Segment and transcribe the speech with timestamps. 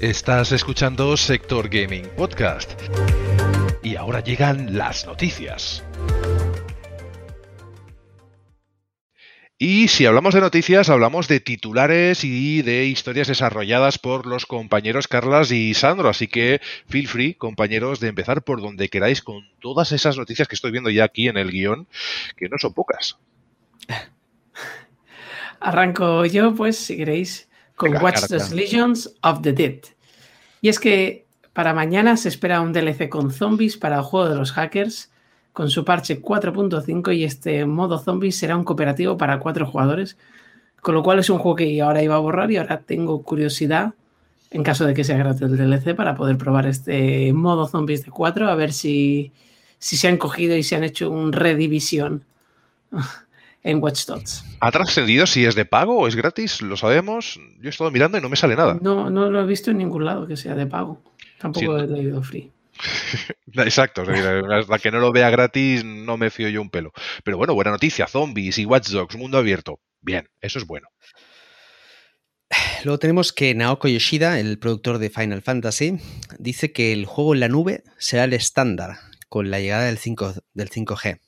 [0.00, 2.72] Estás escuchando Sector Gaming Podcast.
[3.82, 5.84] Y ahora llegan las noticias.
[9.58, 15.06] Y si hablamos de noticias, hablamos de titulares y de historias desarrolladas por los compañeros
[15.06, 16.08] Carlas y Sandro.
[16.08, 20.54] Así que feel free, compañeros, de empezar por donde queráis con todas esas noticias que
[20.54, 21.86] estoy viendo ya aquí en el guion,
[22.38, 23.18] que no son pocas.
[25.60, 27.49] Arranco yo, pues, si queréis
[27.80, 29.80] con Watch the Legions of the Dead.
[30.60, 34.34] Y es que para mañana se espera un DLC con zombies para el juego de
[34.36, 35.10] los hackers
[35.54, 40.18] con su parche 4.5 y este modo zombies será un cooperativo para cuatro jugadores,
[40.82, 43.94] con lo cual es un juego que ahora iba a borrar y ahora tengo curiosidad
[44.50, 48.10] en caso de que sea gratis el DLC para poder probar este modo zombies de
[48.10, 49.32] 4 a ver si,
[49.78, 52.24] si se han cogido y se han hecho un redivisión
[53.62, 54.44] en Watch Dogs.
[54.60, 56.62] ¿Ha trascendido si es de pago o es gratis?
[56.62, 57.40] ¿Lo sabemos?
[57.60, 58.78] Yo he estado mirando y no me sale nada.
[58.80, 61.02] No, no lo he visto en ningún lado que sea de pago.
[61.38, 62.50] Tampoco he leído free.
[63.54, 66.92] Exacto, hasta que no lo vea gratis no me fío yo un pelo.
[67.24, 69.80] Pero bueno, buena noticia, zombies y Watch Dogs, mundo abierto.
[70.00, 70.88] Bien, eso es bueno.
[72.84, 75.98] Luego tenemos que Naoko Yoshida, el productor de Final Fantasy,
[76.38, 80.34] dice que el juego en la nube será el estándar con la llegada del, 5,
[80.54, 81.20] del 5G.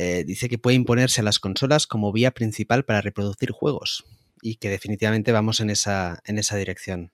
[0.00, 4.04] Eh, dice que puede imponerse a las consolas como vía principal para reproducir juegos
[4.40, 7.10] y que definitivamente vamos en esa, en esa dirección.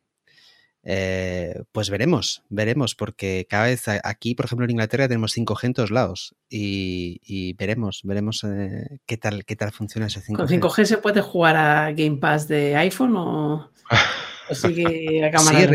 [0.83, 5.73] Eh, pues veremos, veremos, porque cada vez aquí, por ejemplo, en Inglaterra tenemos 5G en
[5.73, 10.37] todos lados y, veremos, veremos eh, qué, tal, qué tal funciona ese 5G.
[10.37, 13.71] ¿Con 5G se puede jugar a Game Pass de iPhone o,
[14.51, 15.59] sigue a cámara?
[15.59, 15.67] Sí,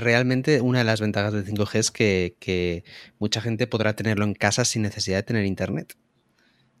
[0.00, 2.84] realmente una de las ventajas del 5G es que, que
[3.18, 5.94] mucha gente podrá tenerlo en casa sin necesidad de tener internet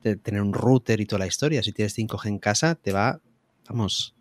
[0.02, 1.62] tener un router y toda la historia.
[1.62, 3.20] Si tienes 5G en casa, te va,
[3.68, 4.14] vamos,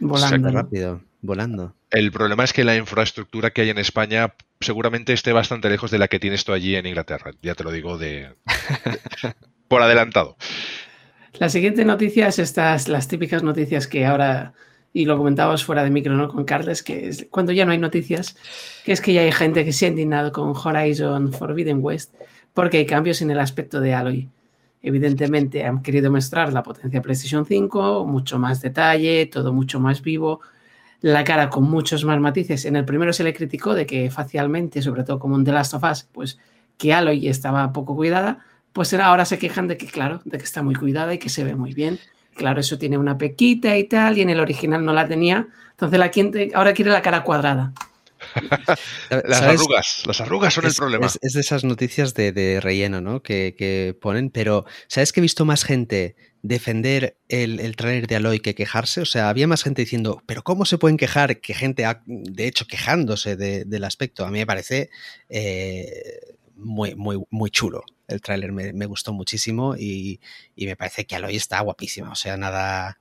[0.00, 1.74] volando rápido, volando.
[1.90, 5.98] El problema es que la infraestructura que hay en España seguramente esté bastante lejos de
[5.98, 7.32] la que tienes tú allí en Inglaterra.
[7.42, 8.34] Ya te lo digo de,
[9.68, 10.36] por adelantado.
[11.38, 14.54] La siguiente noticia es estas, las típicas noticias que ahora,
[14.92, 16.28] y lo comentabas fuera de micro, ¿no?
[16.28, 18.36] Con Carles, que es cuando ya no hay noticias,
[18.84, 22.14] que es que ya hay gente que se ha indignado con Horizon Forbidden West
[22.56, 24.30] porque hay cambios en el aspecto de Aloy.
[24.86, 30.42] Evidentemente han querido mostrar la potencia PlayStation 5, mucho más detalle, todo mucho más vivo,
[31.00, 32.66] la cara con muchos más matices.
[32.66, 35.74] En el primero se le criticó de que facialmente, sobre todo como en The Last
[35.74, 36.38] of Us, pues
[36.78, 38.38] que Aloy estaba poco cuidada,
[38.72, 41.42] pues ahora se quejan de que, claro, de que está muy cuidada y que se
[41.42, 41.98] ve muy bien.
[42.36, 45.48] Claro, eso tiene una pequita y tal, y en el original no la tenía.
[45.72, 46.12] Entonces la
[46.56, 47.72] ahora quiere la cara cuadrada.
[49.10, 51.06] las arrugas, las arrugas son el problema.
[51.06, 53.22] Es, de esas noticias de, relleno, ¿no?
[53.22, 58.40] Que, ponen, pero ¿sabes que he visto más gente defender el, el trailer de Aloy
[58.40, 59.00] que quejarse?
[59.00, 61.40] O sea, había más gente diciendo, pero ¿cómo se pueden quejar?
[61.40, 64.24] Que gente, de hecho, quejándose del aspecto.
[64.24, 64.90] A mí me parece
[65.28, 66.20] eh,
[66.56, 67.84] muy, muy, muy chulo.
[68.08, 70.20] El tráiler me, gustó muchísimo y,
[70.54, 72.12] y me parece que Aloy está guapísima.
[72.12, 72.98] O sea, nada,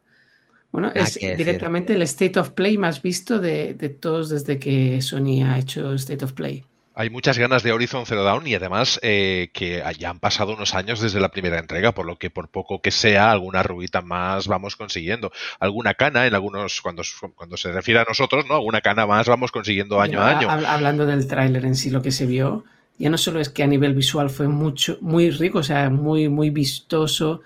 [0.71, 5.57] bueno, es directamente el State of Play más visto de, todos desde que Sony ha
[5.57, 6.65] hecho State of Play.
[6.97, 10.75] Hay muchas ganas de Horizon Zero Dawn y además eh, que ya han pasado unos
[10.75, 14.47] años desde la primera entrega, por lo que por poco que sea, alguna ruita más
[14.47, 15.31] vamos consiguiendo.
[15.59, 17.03] Alguna cana, en algunos, cuando,
[17.35, 18.55] cuando se refiere a nosotros, ¿no?
[18.55, 20.49] Alguna cana más vamos consiguiendo año a año.
[20.49, 22.63] Hablando del tráiler en sí, lo que se vio,
[22.97, 26.29] ya no solo es que a nivel visual fue mucho, muy rico, o sea, muy,
[26.29, 27.41] muy vistoso,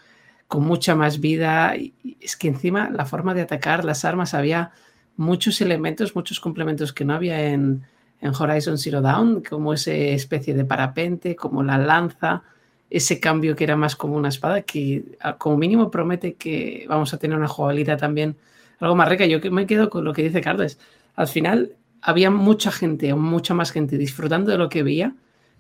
[0.50, 1.76] con mucha más vida.
[2.20, 4.72] Es que encima la forma de atacar las armas había
[5.16, 7.84] muchos elementos, muchos complementos que no había en,
[8.22, 12.44] Horizon Zero Dawn, como esa especie de parapente, como la lanza,
[12.90, 17.18] ese cambio que era más como una espada, que como mínimo promete que vamos a
[17.18, 18.36] tener una jugabilidad también
[18.80, 19.26] algo más rica.
[19.26, 20.80] Yo me quedo con lo que dice Carles.
[21.16, 25.16] Al final había mucha gente, mucha más gente disfrutando de lo que veía,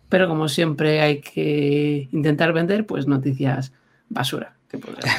[0.09, 3.71] pero como siempre hay que intentar vender, pues noticias
[4.09, 4.58] basura.
[4.69, 5.11] Qué problema.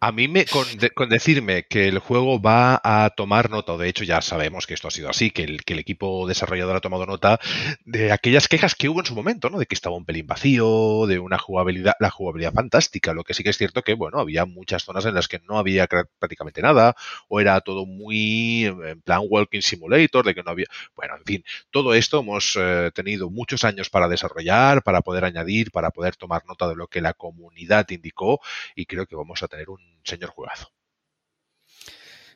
[0.00, 4.20] A mí me, con, decirme que el juego va a tomar nota, de hecho ya
[4.22, 7.40] sabemos que esto ha sido así, que el, que el, equipo desarrollador ha tomado nota
[7.84, 9.58] de aquellas quejas que hubo en su momento, ¿no?
[9.58, 13.42] De que estaba un pelín vacío, de una jugabilidad, la jugabilidad fantástica, lo que sí
[13.42, 16.94] que es cierto que, bueno, había muchas zonas en las que no había prácticamente nada,
[17.26, 21.44] o era todo muy en plan Walking Simulator, de que no había, bueno, en fin,
[21.72, 26.44] todo esto hemos eh, tenido muchos años para desarrollar, para poder añadir, para poder tomar
[26.46, 28.40] nota de lo que la comunidad indicó,
[28.76, 30.72] y creo que vamos a tener un señor juegazo.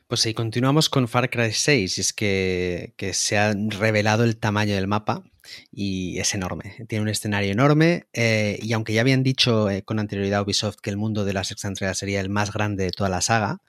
[0.07, 4.75] Pues sí, continuamos con Far Cry 6 y es que, se ha revelado el tamaño
[4.75, 5.23] del mapa
[5.71, 6.75] y es enorme.
[6.87, 10.89] Tiene un escenario enorme eh, y aunque ya habían dicho eh, con anterioridad Ubisoft que
[10.89, 13.61] el mundo de la sexta entrega sería el más grande de toda la saga,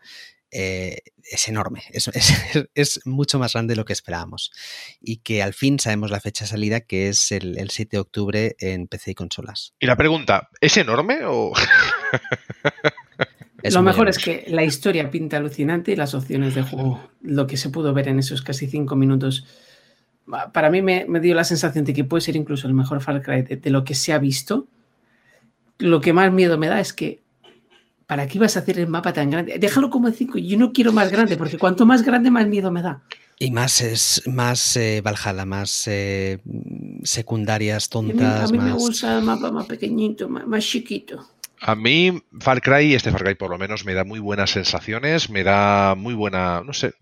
[0.51, 2.33] eh, es enorme, es, es,
[2.75, 4.53] es, mucho más grande de lo que esperábamos.
[5.01, 8.01] Y que al fin sabemos la fecha de salida, que es el, el 7 de
[8.01, 9.73] octubre en PC y consolas.
[9.81, 11.53] Y la pregunta, ¿es enorme o...?
[13.73, 17.57] lo mejor es que la historia pinta alucinante y las opciones de juego, lo que
[17.57, 19.47] se pudo ver en esos casi cinco minutos,
[20.53, 23.23] para mí me, me dio la sensación de que puede ser incluso el mejor Far
[23.23, 24.67] Cry de, de, lo que se ha visto.
[25.79, 27.25] Lo que más miedo me da es que
[28.07, 29.59] ¿para qué ibas a hacer el mapa tan grande?
[29.59, 30.39] Déjalo como de 5.
[30.39, 33.03] Yo no quiero más grande, porque cuanto más grande, más miedo me da.
[33.39, 36.39] Y más es más eh, Valhalla, más eh,
[37.03, 38.51] secundarias tontas.
[38.51, 38.67] A mí, a mí más...
[38.67, 41.27] me gusta el mapa más pequeñito, más, más chiquito.
[41.67, 45.31] A mí, Far Cry, este Far Cry por lo menos, me da muy buenas sensaciones,
[45.31, 46.93] me da muy buena, no sé,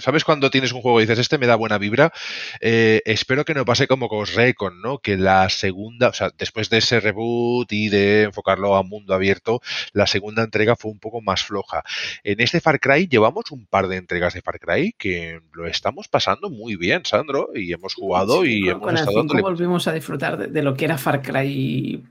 [0.00, 2.12] ¿Sabes cuando tienes un juego y dices, este me da buena vibra?
[2.60, 4.98] Eh, espero que no pase como con Recon, ¿no?
[4.98, 9.60] Que la segunda, o sea, después de ese reboot y de enfocarlo a mundo abierto,
[9.92, 11.84] la segunda entrega fue un poco más floja.
[12.24, 16.08] En este Far Cry llevamos un par de entregas de Far Cry que lo estamos
[16.08, 19.42] pasando muy bien, Sandro, y hemos jugado sí, y con, hemos con estado el 5
[19.42, 22.02] volvimos a disfrutar de, de, lo que era Far Cry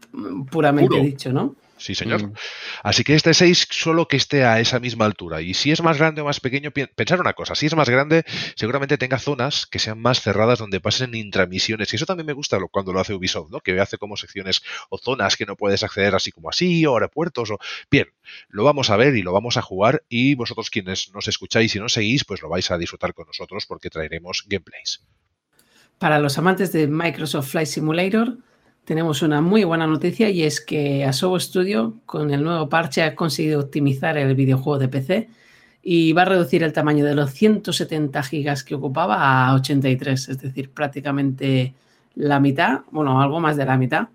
[0.49, 1.03] puramente Puro.
[1.03, 1.55] dicho, ¿no?
[1.85, 2.23] Sí, señor.
[2.23, 2.33] Mm.
[2.81, 5.41] Así que este 6 solo que esté a esa misma altura.
[5.41, 8.23] Y si es más grande o más pequeño, pensar una cosa, si es más grande,
[8.55, 11.93] seguramente tenga zonas que sean más cerradas donde pasen intramisiones.
[11.93, 13.59] Y eso también me gusta cuando lo hace Ubisoft, ¿no?
[13.59, 17.51] Que hace como secciones o zonas que no puedes acceder así como así, o aeropuertos,
[17.51, 17.59] o...
[17.91, 18.07] Bien,
[18.49, 21.79] lo vamos a ver y lo vamos a jugar y vosotros quienes nos escucháis y
[21.79, 25.05] nos seguís, pues lo vais a disfrutar con nosotros porque traeremos gameplays.
[25.99, 28.39] Para los amantes de Microsoft Flight Simulator,
[28.85, 33.15] tenemos una muy buena noticia y es que Asobo Studio con el nuevo parche ha
[33.15, 35.29] conseguido optimizar el videojuego de PC
[35.81, 40.39] y va a reducir el tamaño de los 170 gigas que ocupaba a 83, es
[40.39, 41.73] decir, prácticamente
[42.13, 44.07] la mitad, bueno, algo más de la mitad.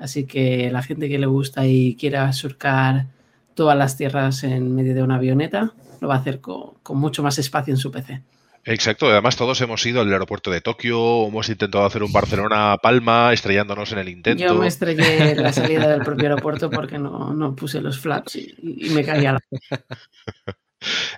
[0.00, 3.06] Así que la gente que le gusta y quiera surcar
[3.54, 7.22] todas las tierras en medio de una avioneta, lo va a hacer con, con mucho
[7.22, 8.22] más espacio en su PC.
[8.66, 13.92] Exacto, además todos hemos ido al aeropuerto de Tokio, hemos intentado hacer un Barcelona-Palma estrellándonos
[13.92, 14.42] en el intento.
[14.42, 18.36] Yo me estrellé en la salida del propio aeropuerto porque no, no puse los flaps
[18.36, 19.40] y, y me caí a la...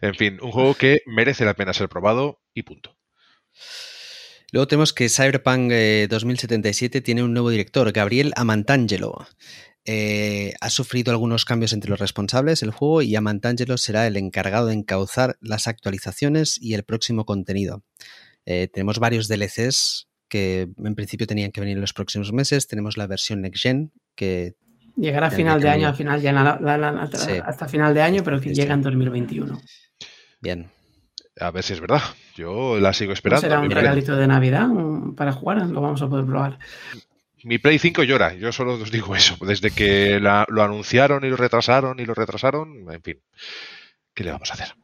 [0.00, 2.96] En fin, un juego que merece la pena ser probado y punto.
[4.52, 9.26] Luego tenemos que Cyberpunk eh, 2077 tiene un nuevo director, Gabriel Amantangelo.
[9.88, 14.66] Eh, ha sufrido algunos cambios entre los responsables del juego y Amantangelo será el encargado
[14.66, 17.84] de encauzar las actualizaciones y el próximo contenido.
[18.46, 22.66] Eh, tenemos varios DLCs que en principio tenían que venir en los próximos meses.
[22.66, 24.56] Tenemos la versión Next Gen que
[24.96, 27.32] llegará a final de año, a final ya la, la, la, hasta, sí.
[27.44, 28.56] hasta, final de año, pero que sí.
[28.56, 29.60] llega en 2021.
[30.40, 30.68] Bien.
[31.38, 32.00] A ver si es verdad.
[32.34, 33.46] Yo la sigo esperando.
[33.46, 34.68] ¿No será un regalito de Navidad
[35.16, 35.64] para jugar?
[35.66, 36.58] Lo vamos a poder probar
[37.46, 39.36] mi Play 5 llora, yo solo os digo eso.
[39.46, 43.20] Desde que lo anunciaron y lo retrasaron y lo retrasaron, en fin,
[44.12, 44.74] ¿qué le vamos a hacer?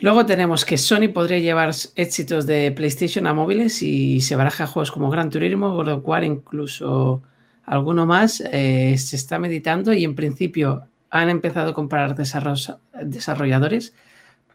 [0.00, 4.90] Luego tenemos que Sony podría llevar éxitos de PlayStation a móviles y se baraja juegos
[4.90, 7.22] como Gran Turismo, con lo cual incluso
[7.64, 13.94] alguno más eh, se está meditando y en principio han empezado a comprar desarrolladores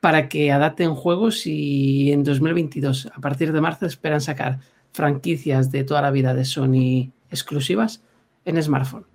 [0.01, 4.59] para que adapten juegos y en 2022, a partir de marzo, esperan sacar
[4.91, 8.03] franquicias de toda la vida de Sony exclusivas
[8.45, 9.05] en smartphone.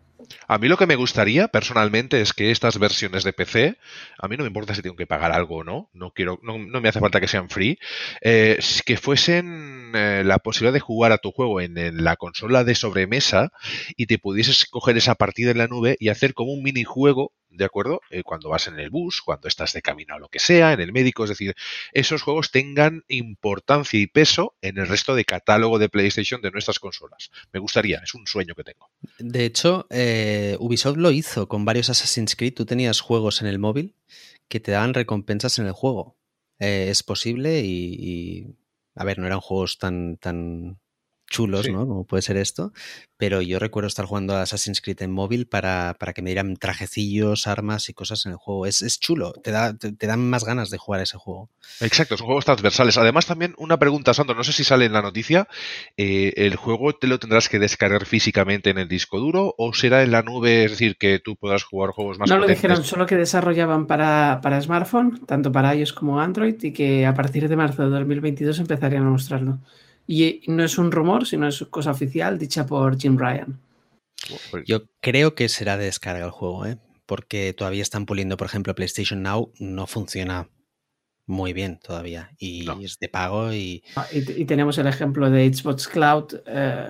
[0.49, 3.76] A mí lo que me gustaría personalmente es que estas versiones de PC,
[4.19, 6.59] a mí no me importa si tengo que pagar algo o no, no quiero, no,
[6.59, 7.79] me hace falta que sean free,
[8.20, 12.65] eh, que fuesen eh, la posibilidad de jugar a tu juego en, en, la consola
[12.65, 13.53] de sobremesa
[13.96, 17.65] y te pudieses coger esa partida en la nube y hacer como un minijuego ¿de
[17.65, 18.01] acuerdo?
[18.11, 20.81] Eh, cuando vas en el bus, cuando estás de camino a lo que sea, en
[20.81, 21.55] el médico, es decir,
[21.93, 26.79] esos juegos tengan importancia y peso en el resto de catálogo de PlayStation de nuestras
[26.79, 27.31] consolas.
[27.53, 28.91] Me gustaría, es un sueño que tengo.
[29.19, 32.55] De hecho, eh, Ubisoft lo hizo con varios Assassin's Creed.
[32.55, 33.94] Tú tenías juegos en el móvil
[34.49, 36.17] que te daban recompensas en el juego.
[36.59, 38.47] Eh, es posible y, y,
[38.94, 40.79] a ver, no eran juegos tan, tan
[41.32, 41.72] chulos, sí.
[41.72, 41.86] ¿no?
[41.89, 42.72] Como puede ser esto.
[43.17, 46.56] Pero yo recuerdo estar jugando a Assassin's Creed en móvil para, para que me dieran
[46.56, 48.67] trajecillos, armas y cosas en el juego.
[48.67, 51.51] Es, es chulo, te, da, te, te, dan más ganas de jugar ese juego.
[51.81, 52.96] Exacto, son juegos transversales.
[52.98, 55.48] Además, también una pregunta, Sandro, no sé si sale en la noticia.
[55.96, 60.03] Eh, ¿El juego te lo tendrás que descargar físicamente en el disco duro o será
[60.03, 60.65] en la nube?
[60.65, 62.62] Es decir, que tú puedas jugar juegos más No potentes?
[62.62, 67.06] lo dijeron, solo que desarrollaban para, para smartphone, tanto para iOS como Android, y que
[67.06, 69.60] a partir de marzo de 2022 empezarían a mostrarlo.
[70.06, 73.61] Y no es un rumor, sino es cosa oficial dicha por Jim Ryan.
[74.67, 76.79] Yo creo que será de descarga el juego, ¿eh?
[77.06, 80.49] porque todavía están puliendo, por ejemplo, PlayStation Now no funciona
[81.27, 82.81] muy bien todavía y no.
[82.81, 83.82] es de pago y...
[83.97, 84.41] Ah, y...
[84.41, 84.44] y...
[84.44, 86.89] tenemos el ejemplo de Xbox Cloud eh,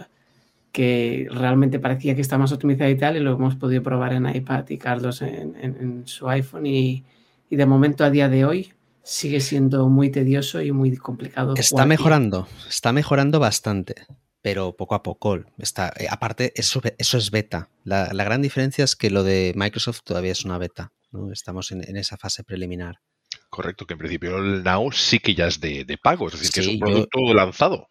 [0.70, 4.34] que realmente parecía que está más optimizado y tal y lo hemos podido probar en
[4.34, 7.04] iPad y Carlos en, en, en su iPhone y,
[7.50, 11.54] y de momento a día de hoy sigue siendo muy tedioso y muy complicado.
[11.56, 14.06] Está mejorando, está mejorando bastante,
[14.42, 15.40] pero poco a poco.
[15.58, 17.70] Está, eh, aparte, eso, eso es beta.
[17.84, 20.92] La, gran diferencia es que lo de Microsoft todavía es una beta.
[21.10, 21.32] ¿no?
[21.32, 23.00] Estamos en, esa fase preliminar.
[23.48, 26.60] Correcto, que en principio el Now sí que ya es de, pago, es decir, que
[26.60, 27.88] es un producto lanzado.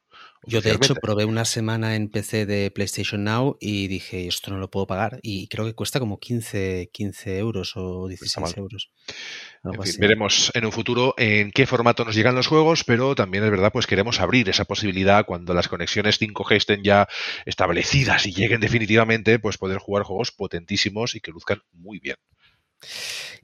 [0.47, 4.57] Yo de hecho probé una semana en PC de PlayStation Now y dije, esto no
[4.57, 5.19] lo puedo pagar.
[5.21, 8.91] Y creo que cuesta como 15, 15 euros o 16 euros.
[9.99, 13.71] veremos en un futuro en qué formato nos llegan los juegos, pero también es verdad,
[13.71, 17.07] pues queremos abrir esa posibilidad cuando las conexiones 5G estén ya
[17.45, 22.17] establecidas y lleguen definitivamente, pues poder jugar juegos potentísimos y que luzcan muy bien.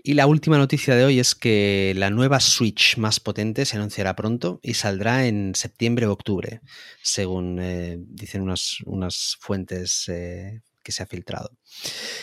[0.03, 4.15] Y la última noticia de hoy es que la nueva Switch más potente se anunciará
[4.15, 6.62] pronto y saldrá en septiembre o octubre,
[7.01, 11.51] según eh, dicen unas, unas fuentes eh, que se ha filtrado.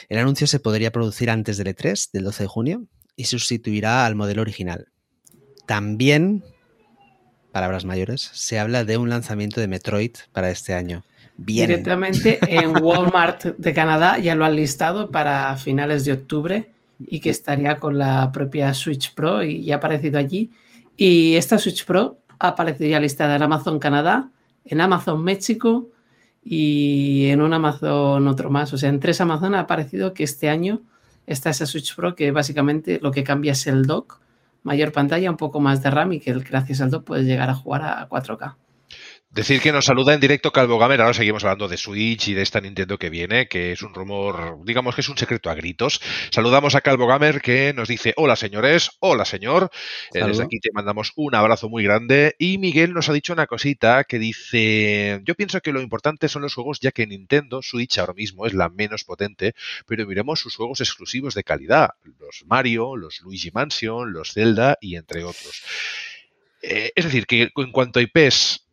[0.09, 4.15] El anuncio se podría producir antes del E3, del 12 de junio, y sustituirá al
[4.15, 4.89] modelo original.
[5.67, 6.45] También,
[7.53, 11.05] palabras mayores, se habla de un lanzamiento de Metroid para este año.
[11.37, 17.31] Directamente en Walmart de Canadá ya lo han listado para finales de octubre y que
[17.31, 20.51] estaría con la propia Switch Pro y ya ha aparecido allí.
[20.97, 24.31] Y esta Switch Pro ha aparecido ya listada en Amazon Canadá,
[24.65, 25.91] en Amazon México
[26.43, 28.73] y en un Amazon otro más.
[28.73, 30.83] O sea, en tres Amazon ha aparecido que este año
[31.27, 34.21] está esa Switch Pro que básicamente lo que cambia es el dock,
[34.63, 37.55] mayor pantalla, un poco más de RAM y que gracias al dock puedes llegar a
[37.55, 38.57] jugar a 4K.
[39.35, 42.43] Decir que nos saluda en directo Calvo Gamer, ahora seguimos hablando de Switch y de
[42.43, 46.01] esta Nintendo que viene, que es un rumor, digamos que es un secreto a gritos.
[46.31, 49.73] Saludamos a Calvo Gamer que nos dice, hola señores, hola señor,
[50.13, 52.37] eh, desde aquí te mandamos un abrazo muy grande.
[52.39, 56.43] Y Miguel nos ha dicho una cosita que dice, yo pienso que lo importante son
[56.43, 60.55] los juegos ya que Nintendo Switch ahora mismo es la menos potente, pero miremos sus
[60.55, 65.65] juegos exclusivos de calidad, los Mario, los Luigi Mansion, los Zelda y entre otros.
[66.63, 68.64] Eh, es decir, que en cuanto a IPs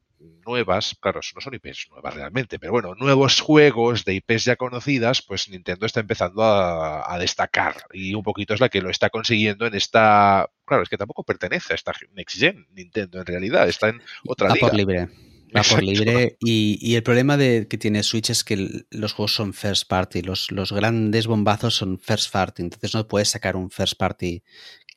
[0.45, 5.21] nuevas, claro, no son IPs nuevas realmente, pero bueno, nuevos juegos de IPs ya conocidas,
[5.21, 9.67] pues Nintendo está empezando a, destacar y un poquito es la que lo está consiguiendo
[9.67, 13.89] en esta, claro, es que tampoco pertenece a esta Next Gen Nintendo en realidad, está
[13.89, 14.67] en otra Va liga.
[14.67, 15.07] por libre.
[15.55, 19.53] Va por libre y, el problema de, que tiene Switch es que los juegos son
[19.53, 23.97] first party, los, los grandes bombazos son first party, entonces no puedes sacar un first
[23.97, 24.43] party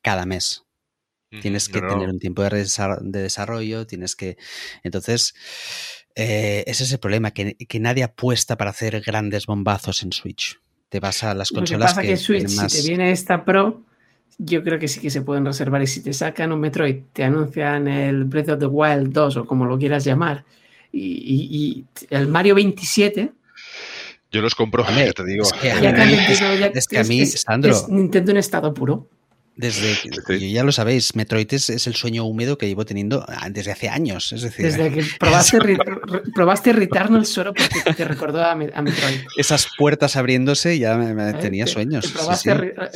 [0.00, 0.63] cada mes.
[1.40, 2.66] Tienes que tener un tiempo de,
[3.00, 4.36] desarrollo, tienes que...
[4.82, 5.34] Entonces,
[6.14, 10.58] eh, ese es el problema, que, nadie apuesta para hacer grandes bombazos en Switch.
[10.88, 13.82] Te vas a las consolas Lo que pasa que, Switch, si te viene esta Pro,
[14.38, 15.82] yo creo que sí que se pueden reservar.
[15.82, 19.44] Y si te sacan un Metroid, te anuncian el Breath of the Wild 2 o
[19.46, 20.44] como lo quieras llamar,
[20.92, 23.32] y, el Mario 27...
[24.30, 25.44] Yo los compro, ya te digo.
[25.44, 27.86] Es que a mí, Sandro...
[27.88, 29.08] Nintendo en estado puro.
[29.56, 29.94] Desde
[30.50, 34.32] ya lo sabéis, Metroid es, el sueño húmedo que llevo teniendo ah, desde hace años.
[34.32, 35.58] Es decir, desde que probaste,
[36.34, 39.20] probaste Returnal solo porque te recordó a, Metroid.
[39.36, 41.34] Esas puertas abriéndose ya me, ¿Eh?
[41.34, 42.12] tenía sueños.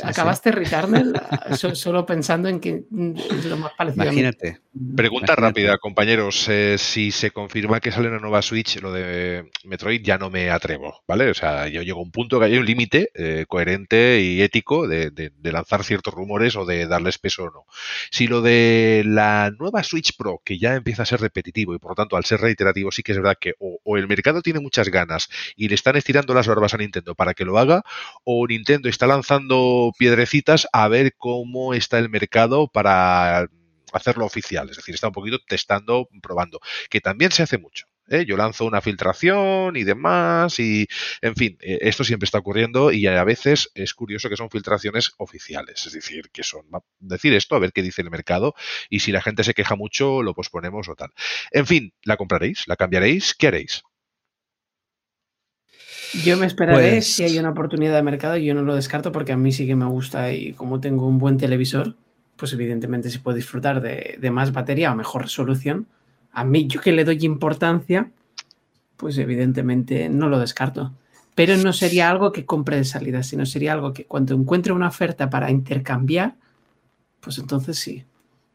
[0.03, 4.03] acabaste Returnal ah, solo pensando en que es lo más parecido.
[4.03, 4.59] Imagínate.
[4.95, 6.45] Pregunta rápida, compañeros.
[6.49, 10.49] Eh, si se confirma que sale una nueva Switch, lo de Metroid ya no me
[10.49, 11.29] atrevo, ¿vale?
[11.29, 14.87] O sea, yo llego a un punto que hay un límite eh, coherente y ético
[14.87, 17.65] de lanzar ciertos rumores o de darles peso o no.
[18.11, 21.91] Si lo de la nueva Switch Pro, que ya empieza a ser repetitivo y por
[21.91, 24.89] lo tanto al ser reiterativo sí que es verdad que o, el mercado tiene muchas
[24.89, 27.83] ganas y le están estirando las barbas a Nintendo para que lo haga,
[28.23, 33.49] o Nintendo está lanzando piedrecitas a ver cómo está el mercado para
[33.91, 37.88] hacerlo oficial, es decir, está un poquito testando, probando, que también se hace mucho.
[38.09, 38.25] ¿Eh?
[38.25, 40.87] yo lanzo una filtración y demás, y
[41.21, 45.13] en fin, eh, esto siempre está ocurriendo y a veces es curioso que son filtraciones
[45.17, 46.65] oficiales, es decir, que son
[46.99, 48.55] decir esto, a ver qué dice el mercado,
[48.89, 51.11] y si la gente se queja mucho, lo posponemos o tal.
[51.51, 52.67] En fin, ¿la compraréis?
[52.67, 53.35] ¿La cambiaréis?
[53.35, 53.83] ¿Qué haréis?
[56.23, 59.31] Yo me esperaré pues si hay una oportunidad de mercado, yo no lo descarto porque
[59.31, 61.95] a mí sí que me gusta y como tengo un buen televisor,
[62.35, 65.87] pues evidentemente se puede disfrutar de, de más batería o mejor resolución
[66.31, 68.11] a mí yo que le doy importancia,
[68.97, 70.93] pues evidentemente no lo descarto.
[71.35, 74.89] Pero no sería algo que compre de salida, sino sería algo que cuando encuentre una
[74.89, 76.35] oferta para intercambiar,
[77.21, 78.03] pues entonces sí.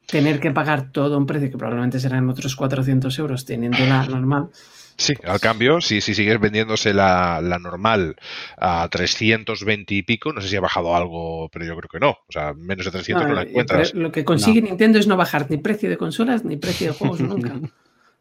[0.07, 4.51] Tener que pagar todo un precio que probablemente serán otros 400 euros teniendo la normal.
[4.97, 8.17] Sí, al cambio, si, si sigues vendiéndose la, normal
[8.57, 12.11] a 320 y pico, no sé si ha bajado algo, pero yo creo que no.
[12.11, 13.95] O sea, menos de 300 no, la encuentras.
[13.95, 17.21] Lo que consigue Nintendo es no bajar ni precio de consolas ni precio de juegos
[17.21, 17.55] nunca.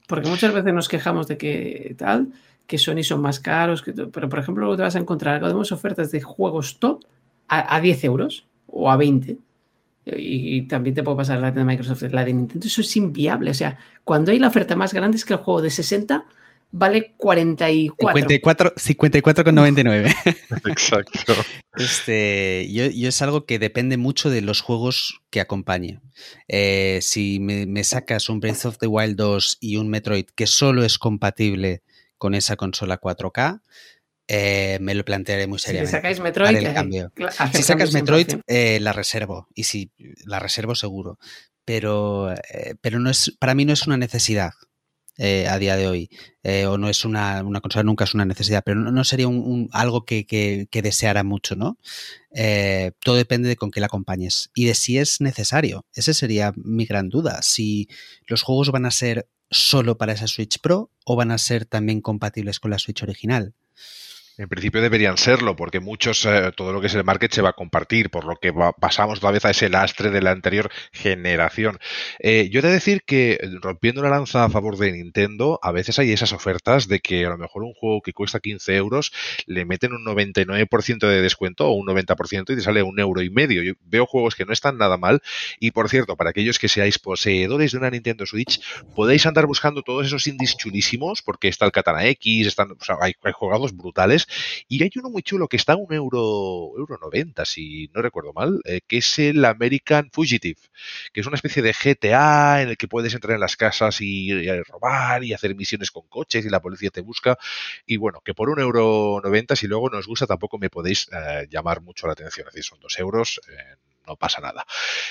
[0.07, 2.33] Porque muchas veces nos quejamos de que tal,
[2.67, 5.53] que Sony son más caros, que, pero por ejemplo luego te vas a encontrar de
[5.53, 7.03] ofertas de juegos top
[7.47, 9.37] a, a 10 euros o a 20
[10.05, 13.51] y, también te puedo pasar la de Microsoft, la de Nintendo, eso es inviable.
[13.51, 16.25] O sea, cuando hay la oferta más grande es que el juego de 60
[16.73, 18.73] vale 44.
[18.75, 20.13] 54,99.
[20.23, 21.33] 54, Exacto.
[21.77, 26.01] Este, yo, es algo que depende mucho de los juegos que acompañe.
[26.47, 30.83] Eh, si me, sacas un Breath of the Wild 2 y un Metroid que solo
[30.83, 31.83] es compatible
[32.17, 33.61] con esa consola 4K,
[34.27, 35.91] eh, me lo plantearé muy seriamente.
[35.91, 36.57] Si sacáis Metroid,
[37.53, 39.47] si sacas Metroid, eh, la reservo.
[39.53, 39.91] Y si
[40.25, 41.19] la reservo seguro.
[41.65, 42.33] Pero,
[42.81, 44.51] pero no es, para mí no es una necesidad.
[45.19, 46.09] Eh, a día de hoy,
[46.41, 49.69] eh, o no es una, una, consola, nunca es una necesidad, pero no, sería un,
[49.71, 51.77] algo que, que, deseara mucho, ¿no?
[52.33, 55.85] Eh, todo depende de con qué la acompañes y de si es necesario.
[55.93, 57.89] Esa sería mi gran duda, si
[58.25, 62.01] los juegos van a ser solo para esa Switch Pro o van a ser también
[62.01, 63.53] compatibles con la Switch original.
[64.35, 67.49] En principio deberían serlo, porque muchos, eh, todo lo que es el market se va
[67.49, 71.77] a compartir, por lo que pasamos otra vez a ese lastre de la anterior generación.
[72.17, 75.99] Eh, yo he de decir que, rompiendo una lanza a favor de Nintendo, a veces
[75.99, 79.13] hay esas ofertas de que a lo mejor un juego que cuesta 15 euros
[79.45, 83.29] le meten un 99% de descuento o un 90% y te sale un euro y
[83.29, 83.61] medio.
[83.61, 85.21] Yo veo juegos que no están nada mal.
[85.59, 88.59] Y por cierto, para aquellos que seáis poseedores de una Nintendo Switch,
[88.95, 93.31] podéis andar buscando todos esos indies chulísimos, porque está el Katana X, están, hay, hay
[93.31, 94.22] jugados brutales
[94.67, 98.33] y hay uno muy chulo que está a un euro, euro 90, si no recuerdo
[98.33, 100.59] mal, eh, que es el American Fugitive,
[101.11, 104.31] que es una especie de GTA en el que puedes entrar en las casas y,
[104.63, 107.37] robar y hacer misiones con coches y la policía te busca.
[107.85, 111.47] Y bueno, que por un euro 90, si luego nos gusta, tampoco me podéis eh,
[111.49, 112.47] llamar mucho la atención.
[112.47, 113.41] Es decir, son dos euros.
[113.49, 113.75] Eh,
[114.05, 114.65] no pasa nada.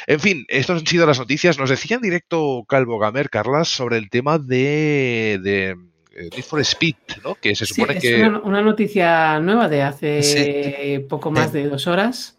[0.07, 1.59] En fin, estas han sido las noticias.
[1.59, 5.77] Nos decía en directo Calvo Gamer, Carlas, sobre el tema de
[6.15, 7.35] Need for Speed, ¿no?
[7.37, 8.23] Que se supone es que.
[8.25, 12.37] Una, noticia nueva de hace poco más de dos horas.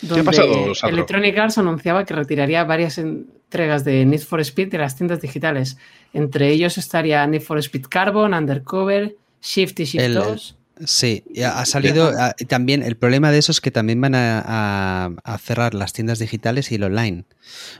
[0.00, 4.78] ¿Qué ha pasado, Electronic Arts anunciaba que retiraría varias entregas de Need for Speed de
[4.78, 5.78] las tiendas digitales.
[6.12, 10.56] Entre ellos estaría Need for Speed Carbon, Undercover, Shift y Shift 2.
[10.86, 12.10] Sí, ha salido
[12.48, 16.74] también el problema de eso es que también van a, cerrar las tiendas digitales y
[16.74, 17.24] el online.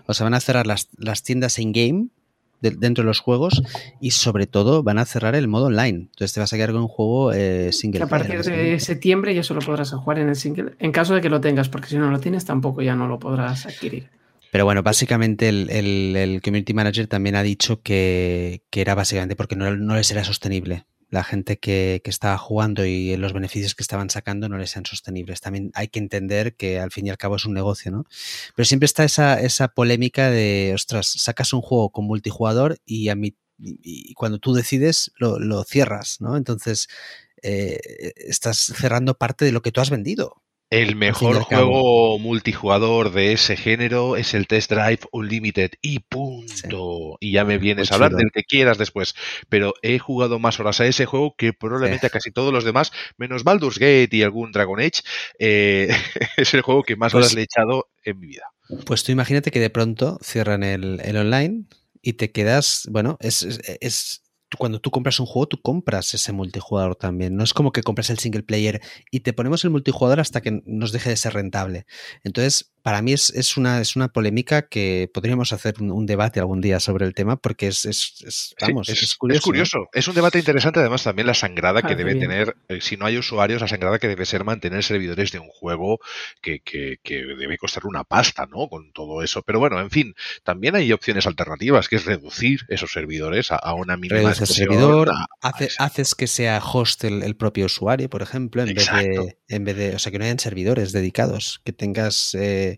[0.07, 2.07] O sea, van a cerrar las, las tiendas in-game
[2.70, 3.62] dentro de los juegos
[4.00, 6.09] y sobre todo van a cerrar el modo online.
[6.11, 8.03] Entonces te vas a quedar con un juego eh, single.
[8.03, 11.31] a partir de septiembre ya solo podrás jugar en el single, en caso de que
[11.31, 14.09] lo tengas, porque si no lo tienes tampoco ya no lo podrás adquirir.
[14.50, 19.96] Pero bueno, básicamente el, Community Manager también ha dicho que, era básicamente porque no, no
[19.96, 24.59] les era sostenible la gente que, estaba jugando y los beneficios que estaban sacando no
[24.59, 25.40] les sean sostenibles.
[25.40, 28.05] También hay que entender que al fin y al cabo es un negocio, ¿no?
[28.55, 33.14] Pero siempre está esa, esa polémica de, ostras, sacas un juego con multijugador y, a
[33.14, 36.37] mí, y cuando tú decides lo, cierras, ¿no?
[36.37, 36.88] Entonces
[37.42, 37.79] eh,
[38.16, 40.44] estás cerrando parte de lo que tú has vendido.
[40.70, 47.16] El mejor juego multijugador de ese género es el Test Drive Unlimited y punto.
[47.20, 49.14] Y ya me vienes a hablar del que quieras después.
[49.48, 52.90] Pero he jugado más horas a ese juego que probablemente a casi todos los demás,
[53.18, 55.03] menos Baldur's Gate y algún Dragon Age.
[55.38, 55.88] Eh,
[56.37, 58.50] es el juego que más horas pues le he echado en mi vida.
[58.85, 61.66] Pues tú imagínate que de pronto cierran el, online
[62.03, 63.42] y te quedas, bueno, es,
[63.81, 64.24] es
[64.57, 67.37] cuando tú compras un juego, tú compras ese multijugador también.
[67.37, 70.62] No es como que compras el single player y te ponemos el multijugador hasta que
[70.67, 71.87] nos deje de ser rentable.
[72.23, 76.81] Entonces, para mí es, una, es una polémica que podríamos hacer un, debate algún día
[76.81, 79.88] sobre el tema porque es, es, vamos, es, curioso.
[79.94, 83.07] Es, un debate interesante, además también la sangrada que ah, debe tener, eh, si no
[83.07, 85.99] hay usuarios, la sangrada que debe ser mantener servidores de un juego
[86.42, 86.99] que, que,
[87.38, 88.68] debe costar una pasta, ¿no?
[88.68, 89.40] Con todo eso.
[89.40, 93.97] Pero bueno, en fin, también hay opciones alternativas, que es reducir esos servidores a, una
[93.97, 99.38] mínima el servidor, haces que sea host el, propio usuario, por ejemplo, en vez, de,
[99.49, 102.35] en vez de, o sea, que no hayan servidores dedicados, que tengas...
[102.35, 102.74] Eh,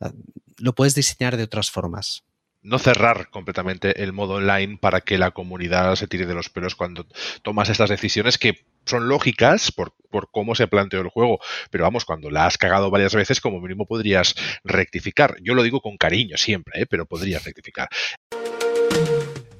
[0.00, 0.12] Ah,
[0.58, 2.24] lo puedes diseñar de otras formas.
[2.62, 6.74] No cerrar completamente el modo online para que la comunidad se tire de los pelos
[6.74, 7.06] cuando
[7.42, 9.92] tomas estas decisiones que son lógicas por,
[10.32, 11.38] cómo se planteó el juego,
[11.70, 14.34] pero vamos, cuando la has cagado varias veces, como mínimo podrías
[14.64, 15.36] rectificar.
[15.42, 16.86] Yo lo digo con cariño siempre, ¿eh?
[16.86, 17.88] pero podrías rectificar.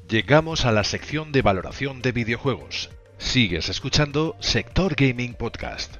[0.09, 2.91] Llegamos a la sección de valoración de videojuegos.
[3.19, 5.97] Sigues escuchando Sector Gaming Podcast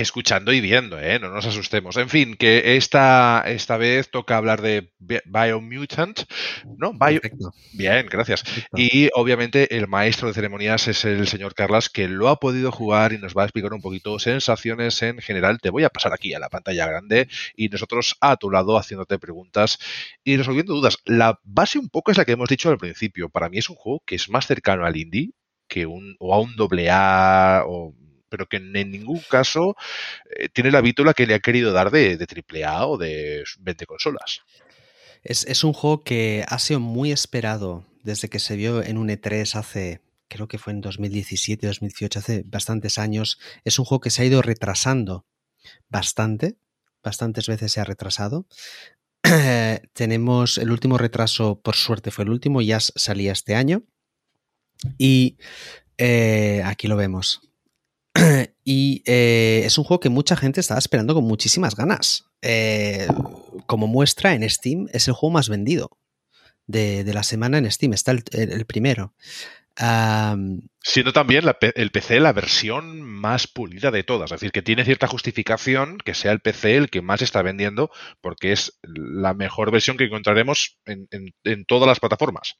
[0.00, 1.18] escuchando y viendo, ¿eh?
[1.18, 1.96] no nos asustemos.
[1.96, 6.20] En fin, que esta, esta vez toca hablar de Biomutant,
[6.76, 6.92] ¿no?
[6.92, 7.20] Bio...
[7.72, 8.44] Bien, gracias.
[8.74, 13.12] Y obviamente el maestro de ceremonias es el señor Carlas, que lo ha podido jugar
[13.12, 15.58] y nos va a explicar un poquito sensaciones en general.
[15.60, 19.18] Te voy a pasar aquí a la pantalla grande y nosotros a tu lado haciéndote
[19.18, 19.78] preguntas
[20.24, 20.98] y resolviendo dudas.
[21.04, 23.28] La base un poco es la que hemos dicho al principio.
[23.28, 25.32] Para mí es un juego que es más cercano al indie
[25.68, 27.94] que un, o a un doble A o
[28.36, 29.76] pero que en ningún caso
[30.28, 33.86] eh, tiene la vítula que le ha querido dar de, de AAA o de 20
[33.86, 34.42] consolas.
[35.22, 39.08] Es, es, un juego que ha sido muy esperado desde que se vio en un
[39.08, 43.38] E3 hace, creo que fue en 2017, 2018, hace bastantes años.
[43.64, 45.24] Es un juego que se ha ido retrasando
[45.88, 46.58] bastante,
[47.02, 48.46] bastantes veces se ha retrasado.
[49.94, 53.82] Tenemos el último retraso, por suerte fue el último, ya salía este año.
[54.98, 55.38] Y
[55.96, 57.45] eh, aquí lo vemos.
[58.64, 62.26] y eh, es un juego que mucha gente estaba esperando con muchísimas ganas.
[62.42, 63.08] Eh,
[63.66, 65.98] como muestra en Steam, es el juego más vendido
[66.66, 67.92] de, la semana en Steam.
[67.92, 69.14] Está el, primero.
[70.82, 74.30] Siendo también el PC la versión más pulida de todas.
[74.30, 77.90] Es decir, que tiene cierta justificación que sea el PC el que más está vendiendo,
[78.20, 82.56] porque es la mejor versión que encontraremos en todas las plataformas.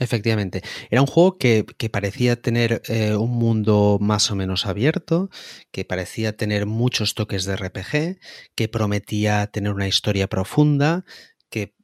[0.00, 0.62] Efectivamente.
[0.90, 5.30] Era un juego que, parecía tener eh, un mundo más o menos abierto,
[5.70, 8.18] que parecía tener muchos toques de RPG,
[8.56, 11.04] que prometía tener una historia profunda,
[11.48, 11.74] que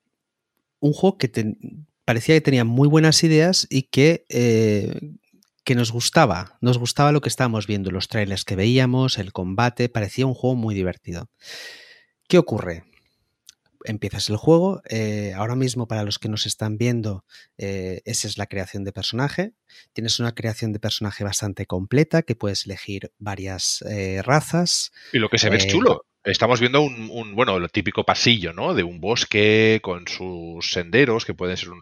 [0.81, 1.31] un juego que
[2.05, 5.13] parecía que tenía muy buenas ideas y que, eh,
[5.63, 6.59] que nos gustaba.
[6.61, 10.57] Nos gustaba lo que estábamos viendo, los trailers que veíamos, el combate, parecía un juego
[10.57, 11.29] muy divertido.
[12.27, 12.90] ¿Qué ocurre?
[13.85, 14.83] Empiezas el juego.
[14.89, 17.25] Eh, ahora mismo, para los que nos están viendo,
[17.59, 19.53] eh, esa es la creación de personaje.
[19.93, 24.93] Tienes una creación de personaje bastante completa, que puedes elegir varias eh, razas.
[25.13, 26.05] Y lo que se ve es chulo.
[26.23, 28.75] Estamos viendo un, bueno, el típico pasillo, ¿no?
[28.75, 31.81] De un bosque con sus senderos, que pueden ser un,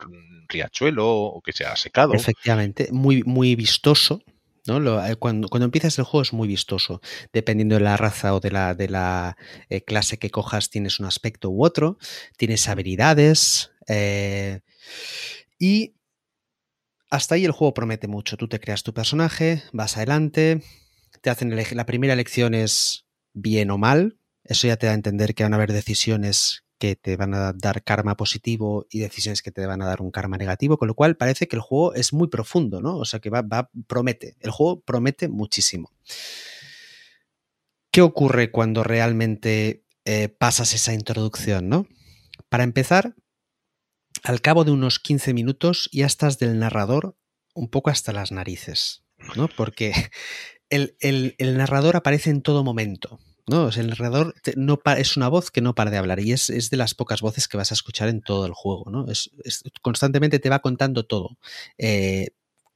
[0.48, 2.14] riachuelo o que sea secado.
[2.14, 4.22] Efectivamente, muy, muy vistoso.
[4.68, 7.00] Eh, cuando, cuando, empiezas el juego es muy vistoso.
[7.32, 9.36] Dependiendo de la raza o de la, de la
[9.68, 11.98] eh, clase que cojas, tienes un aspecto u otro.
[12.36, 13.70] Tienes habilidades.
[13.88, 14.60] Eh,
[15.58, 15.94] y
[17.10, 18.36] hasta ahí el juego promete mucho.
[18.36, 20.62] Tú te creas tu personaje, vas adelante,
[21.22, 24.18] te hacen la primera elección es bien o mal.
[24.44, 27.52] Eso ya te da a entender que van a haber decisiones que te van a
[27.52, 30.94] dar karma positivo y decisiones que te van a dar un karma negativo, con lo
[30.94, 32.96] cual parece que el juego es muy profundo, ¿no?
[32.96, 35.92] O sea que va, va promete, el juego promete muchísimo.
[37.90, 41.86] ¿Qué ocurre cuando realmente eh, pasas esa introducción, no?
[42.48, 43.14] Para empezar,
[44.22, 47.16] al cabo de unos 15 minutos ya estás del narrador
[47.54, 49.04] un poco hasta las narices,
[49.36, 49.48] ¿no?
[49.48, 49.92] Porque
[50.70, 53.18] el, el narrador aparece en todo momento.
[53.48, 53.68] ¿No?
[53.68, 56.94] el narrador no es una voz que no para de hablar y es, de las
[56.94, 59.06] pocas voces que vas a escuchar en todo el juego, ¿no?
[59.08, 59.30] Es,
[59.82, 61.38] constantemente te va contando todo.
[61.78, 62.28] Eh,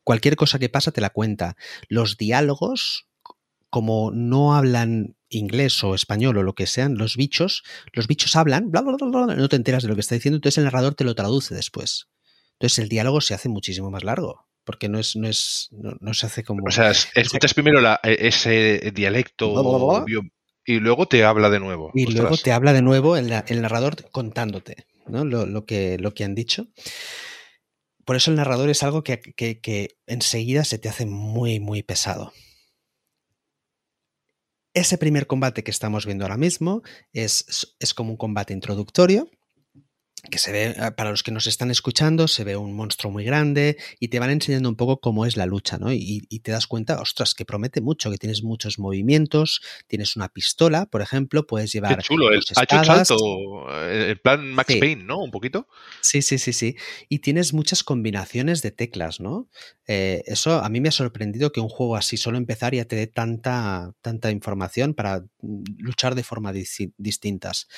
[0.04, 1.56] cualquier cosa que pasa te la cuenta.
[1.88, 3.06] Los diálogos,
[3.70, 8.70] como no hablan inglés o español o lo que sean, los bichos, los bichos hablan,
[8.70, 10.94] bla, bla, bla, bla, no te enteras de lo que está diciendo, entonces el narrador
[10.94, 12.08] te lo traduce después.
[12.54, 16.26] Entonces el diálogo se hace muchísimo más largo porque no es, no es, no, se
[16.26, 16.62] hace como.
[16.66, 19.52] O sea, escuchas primero e, ese dialecto
[20.64, 21.90] y luego te habla de nuevo.
[21.94, 25.24] Y luego te habla de nuevo el, narrador contándote ¿no?
[25.24, 26.68] lo, que, lo que han dicho.
[28.04, 32.32] Por eso el narrador es algo que, que, enseguida se te hace muy, muy pesado.
[34.74, 39.28] Ese primer combate que estamos viendo ahora mismo es, es como un combate introductorio
[40.30, 43.24] que se ve, ah, para los que nos están escuchando, se ve un monstruo muy
[43.24, 45.92] grande y te van enseñando un poco cómo es la lucha, ¿no?
[45.92, 50.86] Y, te das cuenta, ostras, que promete mucho, que tienes muchos movimientos, tienes una pistola,
[50.86, 51.96] por ejemplo, puedes llevar.
[51.96, 53.16] Qué chulo, el, ha hecho salto,
[53.70, 55.18] eh, el plan Max Payne, ¿no?
[55.18, 55.68] Un poquito.
[56.00, 56.76] Sí, sí, sí, sí.
[57.08, 59.48] Y tienes muchas combinaciones de teclas, ¿no?
[59.86, 62.96] Eh, eso a mí me ha sorprendido que un juego así, solo empezar, ya te
[62.96, 66.54] dé tanta, tanta información para mm, luchar de formas
[66.96, 67.68] distintas.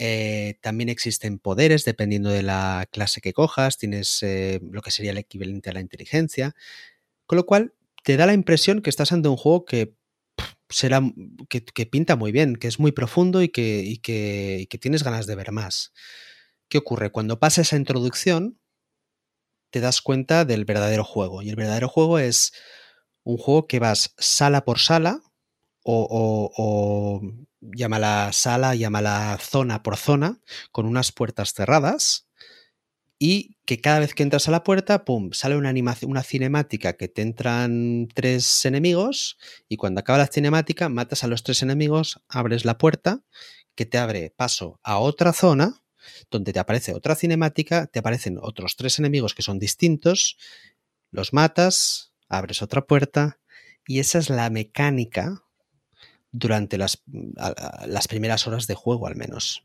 [0.00, 5.10] Eh, también existen poderes dependiendo de la clase que cojas, tienes eh, lo que sería
[5.10, 6.54] el equivalente a la inteligencia,
[7.26, 9.94] con lo cual te da la impresión que estás ante un juego que
[10.68, 11.02] será
[11.48, 15.50] que, pinta muy bien, que es muy profundo y que, que, tienes ganas de ver
[15.50, 15.92] más.
[16.68, 17.10] ¿Qué ocurre?
[17.10, 18.60] Cuando pasa esa introducción,
[19.70, 21.42] te das cuenta del verdadero juego.
[21.42, 22.52] Y el verdadero juego es
[23.24, 25.20] un juego que vas sala por sala
[25.82, 30.40] o, o llámala sala, llámala zona por zona,
[30.72, 32.28] con unas puertas cerradas
[33.18, 36.96] y que cada vez que entras a la puerta, pum, sale una animación, una cinemática
[36.96, 42.20] que te entran tres enemigos y cuando acaba la cinemática matas a los tres enemigos,
[42.28, 43.22] abres la puerta
[43.74, 45.82] que te abre paso a otra zona
[46.30, 50.38] donde te aparece otra cinemática, te aparecen otros tres enemigos que son distintos,
[51.10, 53.40] los matas, abres otra puerta
[53.86, 55.44] y esa es la mecánica
[56.30, 57.02] durante las,
[57.86, 59.62] las, primeras horas de juego, al menos,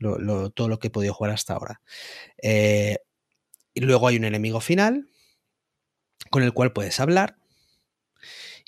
[0.54, 1.82] todo lo que he podido jugar hasta ahora.
[2.42, 2.98] Eh,
[3.74, 5.08] y luego hay un enemigo final
[6.30, 7.36] con el cual puedes hablar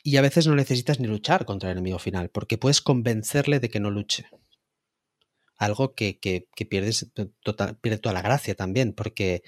[0.02, 3.70] Y a veces no necesitas ni luchar contra el enemigo final, porque puedes convencerle de
[3.70, 4.26] que no luche.
[5.56, 7.10] Algo que, que, que pierdes
[7.42, 9.42] total, pierde toda la gracia también, porque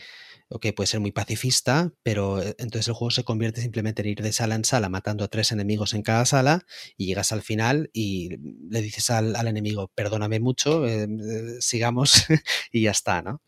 [0.51, 4.23] ok, puede ser muy pacifista, pero eh, entonces el juego se convierte simplemente en ir
[4.23, 6.65] de sala en sala matando a tres enemigos en cada sala
[6.97, 8.31] y llegas al final y
[8.71, 12.27] le dices al, al enemigo, perdóname mucho, eh, eh sigamos
[12.73, 13.43] y ya está, ¿no?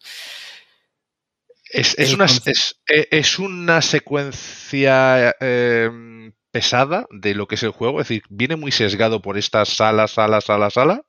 [1.72, 7.70] Es, es, una, es, e, es, una, secuencia eh, pesada de lo que es el
[7.70, 11.02] juego, es decir, viene muy sesgado por esta sala, sala, sala, sala.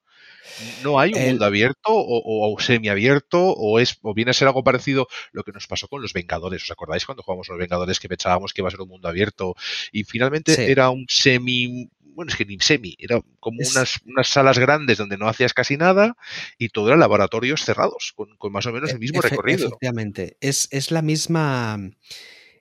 [0.84, 1.30] No hay un el...
[1.30, 5.52] mundo abierto o, o, semiabierto o es o viene a ser algo parecido lo que
[5.52, 6.64] nos pasó con los Vengadores.
[6.64, 9.56] ¿Os acordáis cuando jugamos los Vengadores que pensábamos que iba a ser un mundo abierto
[9.92, 10.64] y finalmente sí.
[10.64, 13.76] era un semi bueno, es que ni semi, era como es...
[13.76, 16.16] unas, unas, salas grandes donde no hacías casi nada
[16.58, 19.68] y todo era laboratorios cerrados, con, con más o menos el mismo Efe, recorrido.
[19.68, 21.80] Efectivamente, es, es, la misma.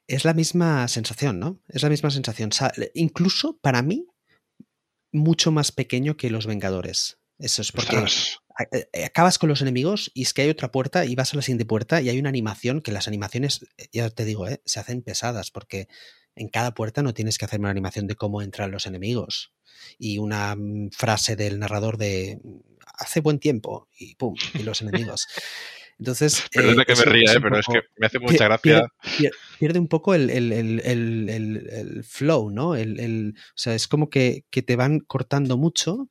[0.06, 1.60] Es la misma sensación, ¿no?
[1.68, 2.50] Es la misma sensación.
[2.50, 4.06] O sea, incluso para mí,
[5.12, 7.19] mucho más pequeño que los Vengadores.
[7.40, 8.38] Eso es porque Ostras.
[8.72, 11.42] Eh, acabas con los enemigos y es que hay otra puerta y vas a la
[11.42, 14.60] siguiente puerta y hay una animación que las animaciones, ya te digo, ¿eh?
[14.66, 15.88] se hacen pesadas porque
[16.36, 19.52] en cada puerta no tienes que hacer una animación de cómo entran los enemigos
[19.98, 22.38] y una mm, frase del narrador de
[22.98, 25.26] hace buen tiempo y pum, y los enemigos.
[25.98, 26.44] Entonces.
[26.52, 28.86] Perdón eh, que me ría, eh, pero es que me hace mucha gracia.
[29.16, 32.70] Pierde, pierde un poco el, el, el, el flow, ¿no?
[32.70, 32.76] o
[33.54, 36.08] sea, es como que, que, te van cortando mucho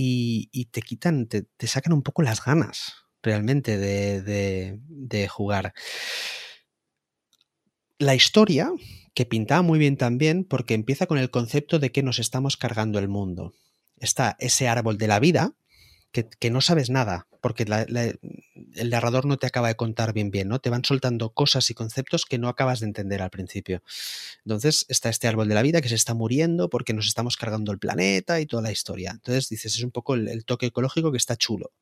[0.00, 5.74] y, te quitan, te, te, sacan un poco las ganas realmente de, de, jugar.
[7.98, 8.70] La historia,
[9.14, 13.00] que pintaba muy bien también porque empieza con el concepto de que nos estamos cargando
[13.00, 13.54] el mundo.
[13.96, 15.54] Está ese árbol de la vida,
[16.12, 17.84] que, que no sabes nada, porque la,
[18.78, 20.60] el narrador no te acaba de contar bien bien, ¿no?
[20.60, 23.82] Te van soltando cosas y conceptos que no acabas de entender al principio.
[24.44, 27.72] Entonces está este árbol de la vida que se está muriendo porque nos estamos cargando
[27.72, 29.10] el planeta y toda la historia.
[29.12, 31.72] Entonces dices, es un poco el, el toque ecológico que está chulo.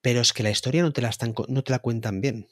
[0.00, 2.48] Pero es que la historia no te la, están, no te la cuentan bien.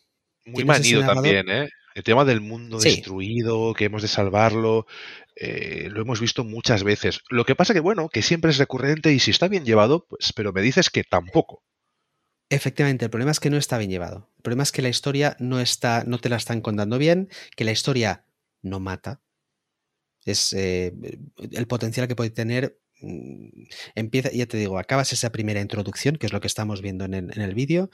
[0.46, 1.68] Muy manido también, ¿eh?
[1.94, 2.90] El tema del mundo sí.
[2.90, 4.87] destruido, que hemos de salvarlo,
[5.35, 7.20] eh, lo hemos visto muchas veces.
[7.28, 10.33] Lo que pasa que, bueno, que siempre es recurrente y si está bien llevado, pues,
[10.33, 11.64] pero me dices que tampoco.
[12.50, 14.28] Efectivamente, el problema es que no está bien llevado.
[14.36, 17.64] El problema es que la historia no está, no te la están contando bien, que
[17.64, 18.24] la historia
[18.62, 19.20] no mata.
[20.24, 20.92] Es eh,
[21.52, 26.26] el potencial que puede tener Mm, empieza, ya te digo, acabas esa primera introducción, que
[26.26, 27.90] es lo que estamos viendo en el, en el vídeo,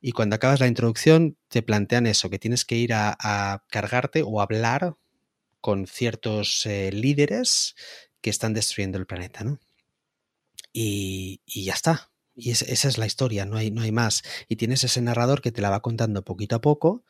[0.00, 4.40] y cuando acabas la introducción te plantean eso, que tienes que ir a, cargarte o
[4.40, 4.96] hablar
[5.60, 7.76] con ciertos eh, líderes
[8.20, 9.60] que están destruyendo el planeta, ¿no?
[10.72, 12.11] Y ya está.
[12.34, 14.22] Y es, esa es la historia, no hay, no hay más.
[14.48, 17.04] Y tienes ese narrador que te la va contando poquito a poco.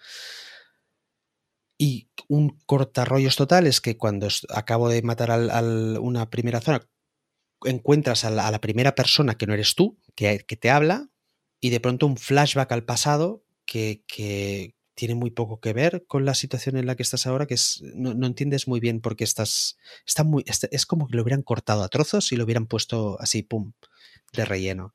[1.79, 6.89] Y un cortarrollos total es que cuando acabo de matar al una primera zona,
[7.65, 11.11] encuentras a la, a primera persona que no eres tú, que, que, te habla,
[11.61, 16.25] y de pronto un flashback al pasado que, que, tiene muy poco que ver con
[16.25, 19.17] la situación en la que estás ahora, que es, no, no entiendes muy bien por
[19.17, 22.67] qué estás, está muy, es como que lo hubieran cortado a trozos y lo hubieran
[22.67, 23.73] puesto así, pum,
[24.33, 24.95] de relleno.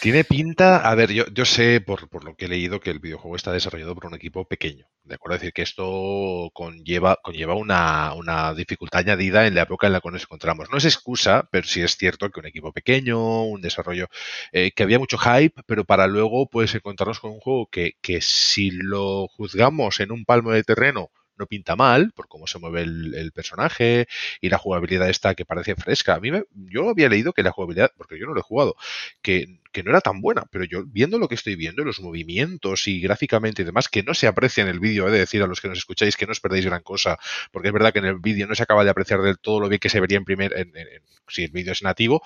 [0.00, 3.00] Tiene pinta, a ver, yo, yo sé por, por, lo que he leído que el
[3.00, 5.36] videojuego está desarrollado por un equipo pequeño, ¿de acuerdo?
[5.36, 10.00] Es decir, que esto conlleva, conlleva una, una dificultad añadida en la época en la
[10.00, 10.70] que nos encontramos.
[10.70, 14.06] No es excusa, pero sí es cierto que un equipo pequeño, un desarrollo
[14.52, 18.20] eh, que había mucho hype, pero para luego pues encontrarnos con un juego que, que
[18.20, 22.82] si lo juzgamos en un palmo de terreno, no pinta mal por cómo se mueve
[22.82, 24.06] el, el, personaje
[24.40, 26.14] y la jugabilidad esta que parece fresca.
[26.14, 28.76] A mí me, yo había leído que la jugabilidad, porque yo no lo he jugado,
[29.22, 32.88] que, que, no era tan buena, pero yo viendo lo que estoy viendo, los movimientos
[32.88, 35.46] y gráficamente y demás, que no se aprecia en el vídeo, he de decir a
[35.46, 37.18] los que nos escucháis que no os perdéis gran cosa,
[37.52, 39.68] porque es verdad que en el vídeo no se acaba de apreciar del todo lo
[39.68, 40.86] bien que se vería en primer, en, en,
[41.28, 42.22] si el vídeo es nativo,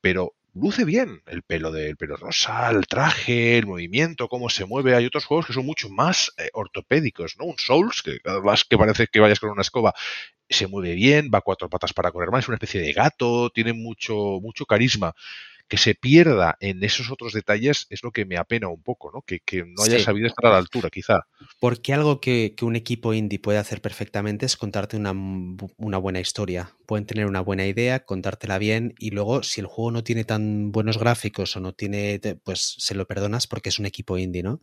[0.00, 4.94] pero luce bien el pelo del pelo rosa, el traje, el movimiento, cómo se mueve.
[4.94, 7.46] Hay otros juegos que son mucho más eh, ortopédicos, ¿no?
[7.46, 9.94] Un Souls, que además que parece que vayas con una escoba,
[10.48, 13.72] se mueve bien, va cuatro patas para correr más, es una especie de gato, tiene
[13.72, 15.14] mucho, mucho carisma
[15.72, 19.22] que se pierda en esos otros detalles es lo que me apena un poco, ¿no?
[19.22, 20.04] Que, que no haya sí.
[20.04, 21.26] sabido estar a la altura, quizá.
[21.60, 26.20] Porque algo que, que, un equipo indie puede hacer perfectamente es contarte una, una, buena
[26.20, 26.76] historia.
[26.84, 30.72] Pueden tener una buena idea, contártela bien y luego si el juego no tiene tan
[30.72, 34.60] buenos gráficos o no tiene, pues se lo perdonas porque es un equipo indie, ¿no?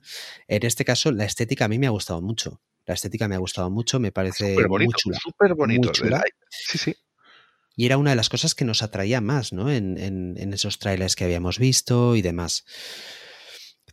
[0.47, 2.61] En este caso, la estética a mí me ha gustado mucho.
[2.85, 5.17] La estética me ha gustado mucho, me parece súper bonito, muy chula.
[5.19, 5.87] Súper bonito.
[5.87, 6.23] Muy chula.
[6.51, 6.95] Sí, sí.
[7.79, 9.71] Y era una de las cosas que nos atraía más, ¿no?
[9.71, 12.65] En, esos trailers que habíamos visto y demás.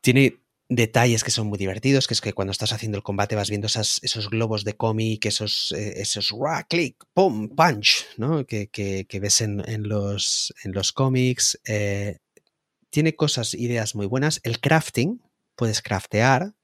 [0.00, 3.48] Tiene detalles que son muy divertidos, que es que cuando estás haciendo el combate vas
[3.48, 6.34] viendo esos globos de cómic, esos, eh, esos
[6.68, 8.44] click, pum, punch, ¿no?
[8.44, 8.68] Que,
[9.22, 11.60] ves en, en, los, en los cómics.
[11.64, 12.18] Eh,
[12.90, 14.40] tiene cosas, ideas muy buenas.
[14.42, 15.22] El crafting,
[15.54, 16.56] puedes craftear.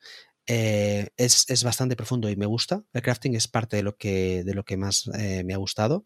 [0.47, 2.85] Eh, es, es, bastante profundo y me gusta.
[2.93, 6.05] El crafting es parte de lo que, de lo que más eh, me ha gustado.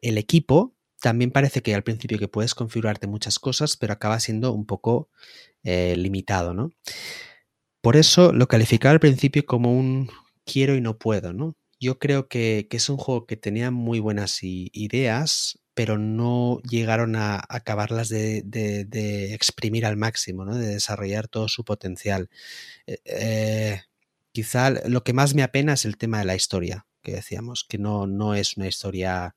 [0.00, 4.52] El equipo, también parece que al principio que puedes configurarte muchas cosas, pero acaba siendo
[4.52, 5.08] un poco
[5.64, 6.70] eh, limitado, ¿no?
[7.80, 10.10] Por eso lo calificaba al principio como un
[10.44, 11.56] quiero y no puedo, ¿no?
[11.80, 17.16] Yo creo que, que es un juego que tenía muy buenas ideas, pero no llegaron
[17.16, 20.56] a acabarlas de, de, de exprimir al máximo, ¿no?
[20.56, 22.28] de desarrollar todo su potencial.
[22.86, 23.80] Eh, eh,
[24.32, 27.78] quizá lo que más me apena es el tema de la historia, que decíamos, que
[27.78, 29.34] no, no es una historia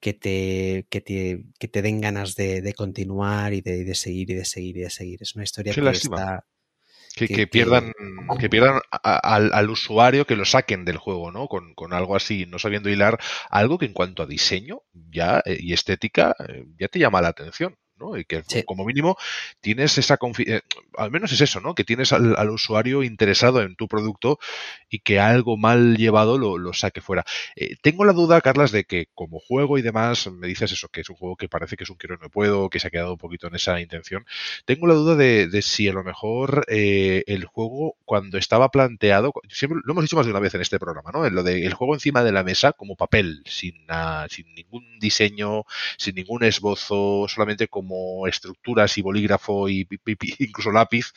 [0.00, 4.30] que te, que te, que te den ganas de, de continuar y de, de, seguir
[4.30, 5.22] y de seguir y de seguir.
[5.22, 6.16] Es una historia Qué que lástima.
[6.16, 6.46] está...
[7.18, 7.92] Que, que- que pierdan,
[8.40, 11.48] que pierdan a- al, al usuario, que lo saquen del juego, ¿no?
[11.48, 13.18] Con, con algo así, no sabiendo hilar
[13.50, 17.28] algo que en cuanto a diseño ya eh, y estética eh, ya te llama la
[17.28, 18.16] atención, ¿no?
[18.16, 18.62] Y que Sí.
[18.64, 19.16] como mínimo
[19.60, 20.62] tienes esa confi- eh,
[20.96, 21.74] al menos es eso, ¿no?
[21.74, 24.38] Que tienes al, al usuario interesado en tu producto
[24.88, 27.24] y que algo mal llevado lo, lo saque fuera.
[27.56, 31.00] Eh, tengo la duda, Carlas, de que como juego y demás, me dices eso, que
[31.02, 32.90] es un juego que parece que es un quiero y no puedo, que se ha
[32.90, 34.24] quedado un poquito en esa intención.
[34.64, 39.32] Tengo la duda de, de si a lo mejor eh, el juego, cuando estaba planteado,
[39.48, 41.26] siempre lo hemos dicho más de una vez en este programa, ¿no?
[41.26, 43.74] En lo de el juego encima de la mesa como papel, sin,
[44.30, 45.64] sin ningún diseño,
[45.96, 47.87] sin ningún esbozo, solamente como
[48.26, 49.86] estructuras y bolígrafo y,
[50.38, 51.12] incluso lápiz.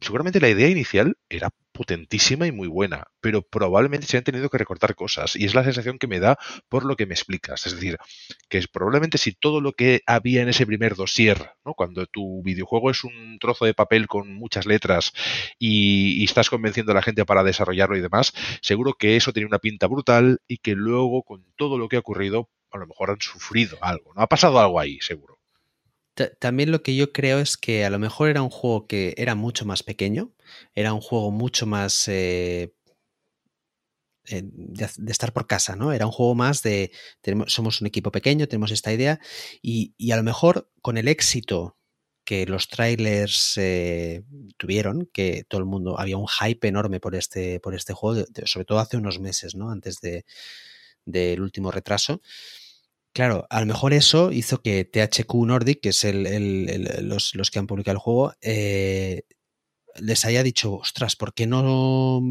[0.00, 4.58] Seguramente la idea inicial era potentísima y muy buena, pero probablemente se han tenido que
[4.58, 7.66] recortar cosas y es la sensación que me da por lo que me explicas.
[7.66, 7.98] Es decir,
[8.48, 11.74] que es probablemente si todo lo que había en ese primer dossier, ¿no?
[11.74, 15.12] cuando tu videojuego es un trozo de papel con muchas letras
[15.58, 19.46] y, y estás convenciendo a la gente para desarrollarlo y demás, seguro que eso tenía
[19.46, 23.10] una pinta brutal y que luego con todo lo que ha ocurrido a lo mejor
[23.10, 24.22] han sufrido algo, ¿no?
[24.22, 25.31] Ha pasado algo ahí, seguro.
[26.14, 29.14] Ta- También lo que yo creo es que a lo mejor era un juego que
[29.16, 30.32] era mucho más pequeño,
[30.74, 32.72] era un juego mucho más eh,
[34.28, 35.92] eh, de, estar por casa, ¿no?
[35.92, 39.18] Era un juego más de tenemos, somos un equipo pequeño, tenemos esta idea
[39.62, 41.76] y, y a lo mejor con el éxito
[42.24, 44.22] que los trailers eh,
[44.56, 48.64] tuvieron, que todo el mundo, había un hype enorme por este, por este juego, sobre
[48.64, 49.70] todo hace unos meses, ¿no?
[49.70, 50.24] Antes de,
[51.04, 52.20] del último retraso.
[53.12, 57.34] Claro, a lo mejor eso hizo que THQ Nordic, que es el, el- el- los,
[57.34, 59.22] los que han publicado el juego, eh,
[60.00, 62.22] les haya dicho, ostras, ¿por qué no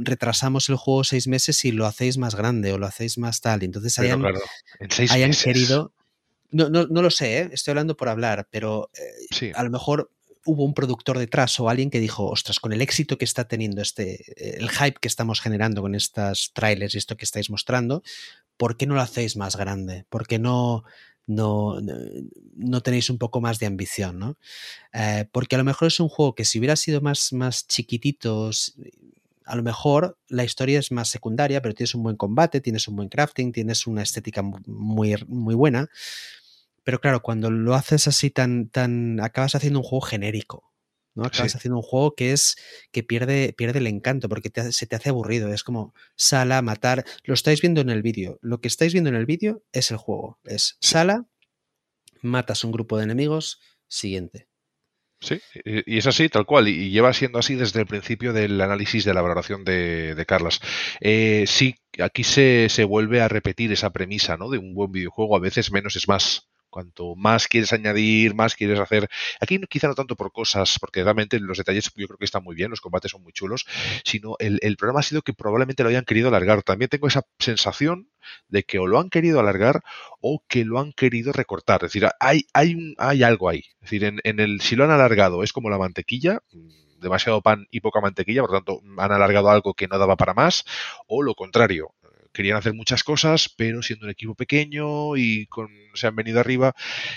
[0.00, 3.62] retrasamos el juego seis meses y lo hacéis más grande o lo hacéis más tal?
[3.62, 4.40] Y entonces hayan, claro,
[4.80, 5.44] en seis hayan meses.
[5.44, 5.92] querido...
[6.50, 7.48] No, no, no lo sé, ¿eh?
[7.52, 9.50] estoy hablando por hablar, pero eh, Sí.
[9.54, 10.10] a lo mejor
[10.46, 13.82] hubo un productor detrás o alguien que dijo, ostras, con el éxito que está teniendo
[13.82, 14.22] este,
[14.58, 18.02] el hype que estamos generando con estas trailers y esto que estáis mostrando,
[18.56, 20.06] ¿por qué no lo hacéis más grande?
[20.08, 20.84] ¿Por qué no,
[21.26, 21.80] no,
[22.56, 24.18] no, tenéis un poco más de ambición?
[24.18, 24.38] ¿no?
[24.92, 28.76] Eh, porque a lo mejor es un juego que si hubiera sido más, más chiquititos,
[29.44, 32.96] a lo mejor la historia es más secundaria, pero tienes un buen combate, tienes un
[32.96, 35.88] buen crafting, tienes una estética muy, muy buena.
[36.82, 40.73] Pero claro, cuando lo haces así tan, tan, acabas haciendo un juego genérico.
[41.14, 41.24] ¿No?
[41.24, 41.58] Acabas Sí.
[41.58, 42.56] haciendo un juego que es
[42.92, 45.52] que pierde, pierde el encanto porque te, se te hace aburrido.
[45.52, 47.04] Es como sala, matar.
[47.24, 48.38] Lo estáis viendo en el vídeo.
[48.42, 50.38] Lo que estáis viendo en el vídeo es el juego.
[50.44, 51.26] Es sala,
[52.22, 54.48] matas un grupo de enemigos, siguiente.
[55.20, 58.60] Sí, y es así, tal cual, y y lleva siendo así desde el principio del
[58.60, 60.60] análisis de la valoración de, de Carlas.
[61.00, 64.50] Eh, sí, aquí se, se vuelve a repetir esa premisa, ¿no?
[64.50, 66.50] De un buen videojuego, a veces menos es más.
[66.74, 69.08] Cuanto más quieres añadir, más quieres hacer.
[69.40, 72.56] Aquí quizá no tanto por cosas, porque realmente los detalles yo creo que están muy
[72.56, 73.64] bien, los combates son muy chulos,
[74.04, 76.64] sino el, el problema ha sido que probablemente lo hayan querido alargar.
[76.64, 78.10] También tengo esa sensación
[78.48, 79.82] de que o lo han querido alargar
[80.20, 81.84] o que lo han querido recortar.
[81.84, 83.60] Es decir, hay, hay, hay algo ahí.
[83.60, 87.40] Es decir, en, en el, si lo han alargado es como la mantequilla, mm, demasiado
[87.40, 90.64] pan y poca mantequilla, por lo tanto han alargado algo que no daba para más,
[91.06, 91.94] o lo contrario.
[92.34, 96.74] Querían hacer muchas cosas, pero siendo un equipo pequeño y con, se han venido arriba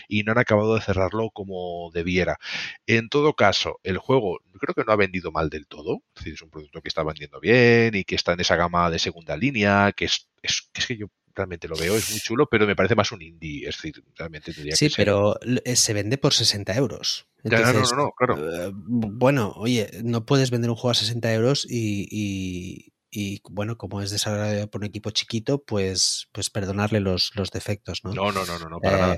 [0.07, 2.37] y no han acabado de cerrarlo como debiera.
[2.85, 6.03] En todo caso, el juego creo que no ha vendido mal del todo.
[6.15, 8.89] Es decir, es un producto que está vendiendo bien y que está en esa gama
[8.89, 12.19] de segunda línea, que es, es, que, es que yo realmente lo veo, es muy
[12.19, 13.67] chulo, pero me parece más un indie.
[13.69, 15.05] Es decir, realmente tendría Sí, que ser.
[15.05, 17.27] pero eh, se vende por 60 euros.
[17.43, 18.67] Ya, no, no, Entonces, no, claro.
[18.67, 23.77] eh, bueno, oye, no puedes vender un juego a 60 euros y, y- y, bueno,
[23.77, 28.13] como es desarrollado por un equipo chiquito, pues, pues perdonarle los, los defectos, ¿no?
[28.13, 29.17] No, no, no, no, no, para Eh, nada.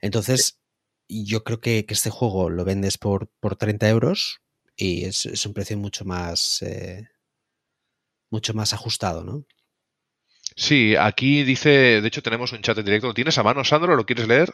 [0.00, 0.58] Entonces,
[1.08, 4.40] yo creo que, que este juego lo vendes por, por 30 euros
[4.76, 7.08] y es, un precio mucho más eh,
[8.30, 9.44] mucho más ajustado, ¿no?
[10.56, 13.08] Sí, aquí dice, de hecho tenemos un chat en directo.
[13.08, 13.96] ¿Lo tienes a mano, Sandro?
[13.96, 14.52] ¿Lo quieres leer?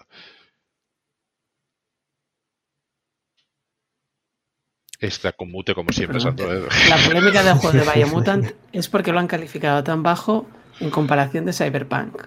[5.00, 6.52] Está con mute como siempre, Sandro.
[6.52, 6.68] ¿eh?
[6.88, 10.46] La polémica del juego de Biomutant es porque lo han calificado tan bajo
[10.80, 12.26] en comparación de Cyberpunk.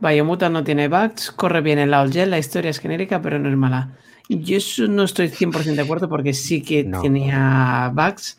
[0.00, 3.48] Biomutant no tiene bugs, corre bien en la all la historia es genérica, pero no
[3.48, 3.90] es mala.
[4.28, 8.38] Yo eso no estoy 100% de acuerdo porque sí que tenía bugs.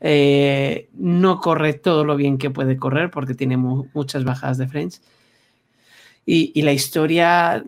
[0.00, 5.02] Eh, no corre todo lo bien que puede correr porque tiene muchas bajadas de frames.
[6.26, 7.62] Y, la historia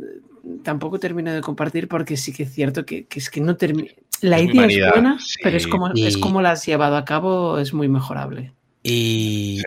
[0.63, 3.91] tampoco termino de compartir porque sí que es cierto que, es que no termina.
[4.21, 7.73] La idea es buena, pero es como, es como la has llevado a cabo, es
[7.73, 8.53] muy mejorable.
[8.83, 9.63] Y,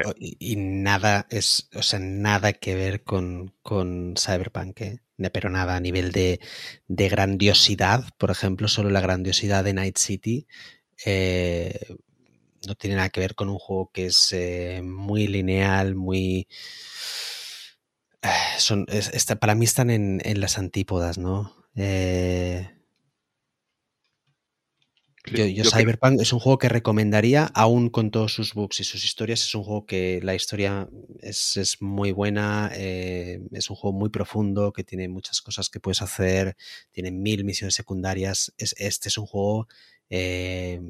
[0.56, 4.82] nada es, o sea, nada que ver con, con Cyberpunk.
[4.82, 5.00] ¿eh?
[5.30, 6.40] pero nada a nivel de,
[6.88, 10.48] grandiosidad, por ejemplo, solo la grandiosidad de Night City
[11.06, 11.98] eh,
[12.66, 16.48] no tiene nada que ver con un juego que es eh, muy lineal, muy...
[18.22, 18.86] Eh, son,
[19.40, 21.54] para mí están en, en las antípodas, ¿no?
[25.32, 29.42] Yo, Cyberpunk es un juego que recomendaría, aún con todos sus bugs y sus historias.
[29.42, 30.90] Es un juego que la historia
[31.22, 36.02] es, muy buena, eh, es un juego muy profundo, que tiene muchas cosas que puedes
[36.02, 36.56] hacer,
[36.92, 38.54] tiene mil misiones secundarias.
[38.58, 39.68] Es, este es un juego,
[40.10, 40.82] eh,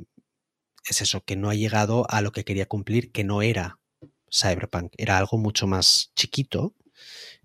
[0.89, 3.79] es eso, que no ha llegado a lo que quería cumplir, que no era
[4.31, 4.93] Cyberpunk.
[4.97, 6.75] Era algo mucho más chiquito,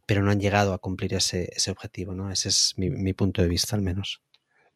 [0.07, 2.31] pero no han llegado a cumplir ese, objetivo, ¿no?
[2.31, 4.21] Ese es mi punto de vista, al menos.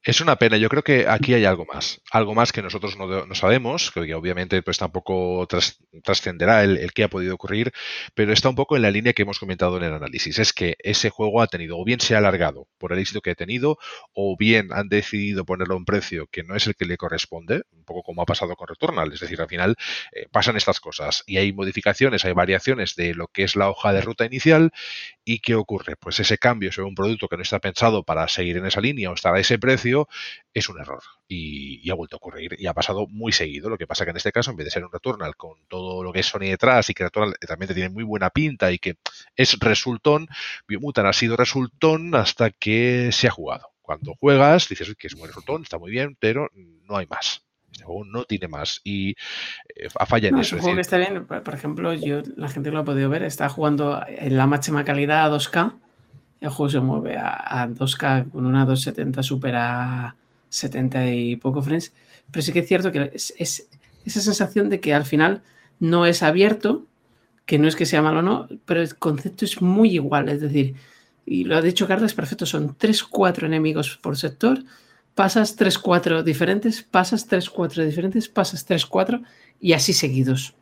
[0.05, 3.35] Es una pena, yo creo que aquí hay algo más, algo más que nosotros no,
[3.35, 5.47] sabemos, que obviamente pues tampoco
[6.05, 7.73] trascenderá el, que ha podido ocurrir,
[8.15, 10.77] pero está un poco en la línea que hemos comentado en el análisis, es que
[10.79, 13.77] ese juego ha tenido, o bien se ha alargado por el éxito que ha tenido,
[14.13, 17.63] o bien han decidido ponerlo a un precio que no es el que le corresponde,
[17.73, 19.77] un poco como ha pasado con Returnal, es decir, al final
[20.13, 23.93] eh, pasan estas cosas y hay modificaciones, hay variaciones de lo que es la hoja
[23.93, 24.71] de ruta inicial
[25.25, 25.97] y ¿qué ocurre?
[25.97, 29.11] Pues ese cambio sobre un producto que no está pensado para seguir en esa línea
[29.11, 29.88] o estar a ese precio,
[30.55, 31.03] es un error.
[31.27, 33.71] Y, ha vuelto a ocurrir y ha pasado muy seguido.
[33.71, 36.03] Lo que pasa que en este caso, en vez de ser un Returnal con todo
[36.03, 38.97] lo que es Sony detrás y que Returnal realmente tiene muy buena pinta y que
[39.37, 40.29] es resultón,
[40.67, 43.71] Biomutant ha sido resultón hasta que se ha jugado.
[43.83, 47.45] Cuando juegas, dices que es un resultón, está muy bien, pero no hay más.
[47.73, 50.57] Este juego no tiene más y eh, ha fallado en eso.
[50.57, 53.23] Es un juego que está bien, por ejemplo, yo la gente lo ha podido ver,
[53.23, 55.88] está jugando en la máxima calidad a 2K
[56.41, 60.17] el juego se mueve a, 2K con una 270 supera
[60.49, 61.93] 70 y poco frames.
[62.31, 65.43] Pero sí que es cierto que es, esa sensación de que al final
[65.81, 66.87] no es abierto,
[67.47, 70.29] que no es que sea malo o no, pero el concepto es muy igual.
[70.29, 70.77] Es decir,
[71.25, 74.63] y lo ha dicho Carlos, perfecto, son 3-4 enemigos por sector,
[75.15, 79.25] pasas 3-4 diferentes, pasas 3-4 diferentes, pasas 3-4
[79.61, 80.55] y así seguidos.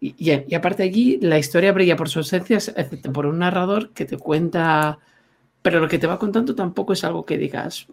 [0.00, 4.16] Y, aparte allí la historia brilla por su ausencia, excepto por un narrador que te
[4.16, 4.98] cuenta,
[5.62, 7.88] pero lo que te va contando tampoco es algo que digas,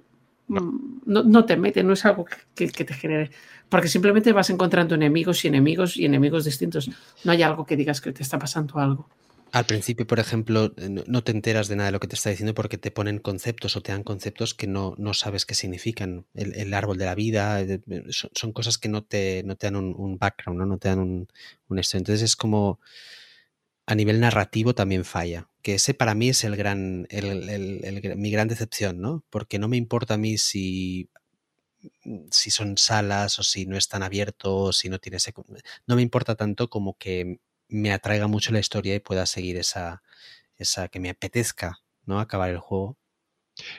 [0.47, 3.31] no, mm, te mete, no es algo que, te genere,
[3.69, 6.89] porque simplemente vas encontrando enemigos y enemigos y enemigos distintos.
[7.23, 9.09] No hay algo que digas que te está pasando algo.
[9.51, 12.53] Al principio, por ejemplo, no te enteras de nada de lo que te está diciendo
[12.53, 16.25] porque te ponen conceptos o te dan conceptos que no, no sabes qué significan.
[16.33, 17.79] El, árbol de la vida, eh,
[18.09, 20.77] son, cosas que no te, no te dan un, background, ¿no?
[20.77, 21.27] te dan un,
[21.69, 21.97] un esto.
[21.97, 22.79] Entonces es como
[23.85, 25.49] a nivel narrativo también falla.
[25.61, 27.07] Que ese para mí es el gran,
[28.17, 29.23] mi gran decepción, ¿no?
[29.29, 31.09] Porque no me importa a mí si
[32.31, 35.17] si son salas o si no están abiertos, si no tiene
[35.87, 40.03] no me importa tanto como que me atraiga mucho la historia y pueda seguir esa,
[40.57, 42.19] esa que me apetezca, ¿no?
[42.19, 42.97] Acabar el juego.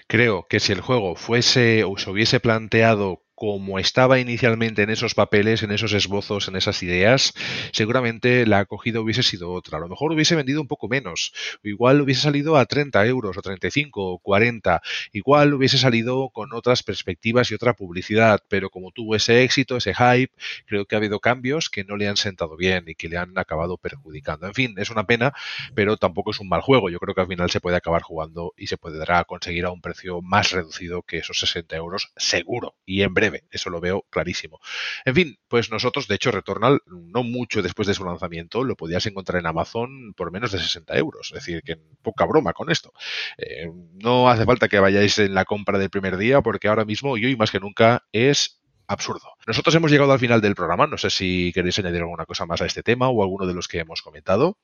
[0.07, 5.15] Creo que si el juego fuese o se hubiese planteado como estaba inicialmente en esos
[5.15, 7.35] papeles, en esos esbozos, en esas ideas,
[7.71, 9.77] seguramente la acogida hubiese sido otra.
[9.77, 11.35] A lo mejor hubiese vendido un poco menos.
[11.63, 14.81] Igual hubiese salido a 30 euros, o 35, o 40.
[15.13, 18.41] Igual hubiese salido con otras perspectivas y otra publicidad.
[18.49, 20.33] Pero como tuvo ese éxito, ese hype,
[20.65, 23.37] creo que ha habido cambios que no le han sentado bien y que le han
[23.37, 24.47] acabado perjudicando.
[24.47, 25.35] En fin, es una pena,
[25.75, 26.89] pero tampoco es un mal juego.
[26.89, 29.83] Yo creo que al final se puede acabar jugando y se podrá conseguir a un
[29.83, 32.75] precio más reducido que esos 60 euros, seguro.
[32.87, 34.61] Y en breve eso lo veo clarísimo.
[35.05, 39.07] En fin, pues nosotros, de hecho, Returnal, no mucho después de su lanzamiento, lo podías
[39.07, 41.29] encontrar en Amazon por menos de 60 euros.
[41.29, 42.93] Es decir, que poca broma con esto.
[43.39, 47.17] Eh, no hace falta que vayáis en la compra del primer día, porque ahora mismo,
[47.17, 49.35] y hoy más que nunca, es absurdo.
[49.47, 50.87] Nosotros hemos llegado al final del programa.
[50.87, 53.69] No sé si queréis añadir alguna cosa más a este tema o alguno de los
[53.69, 54.59] que hemos comentado.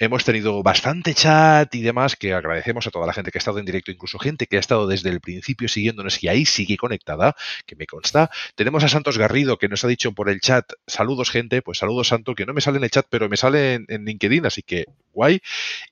[0.00, 3.58] Hemos tenido bastante chat y demás que agradecemos a toda la gente que ha estado
[3.58, 7.34] en directo, incluso gente que ha estado desde el principio siguiéndonos y ahí sigue conectada,
[7.66, 8.30] que me consta.
[8.54, 12.06] Tenemos a Santos Garrido que nos ha dicho por el chat, saludos gente, pues saludos
[12.06, 14.84] Santo, que no me sale en el chat, pero me sale en, LinkedIn, así que
[15.12, 15.40] guay.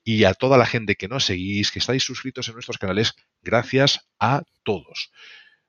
[0.05, 4.07] Y a toda la gente que nos seguís, que estáis suscritos en nuestros canales, gracias
[4.21, 5.11] a todos.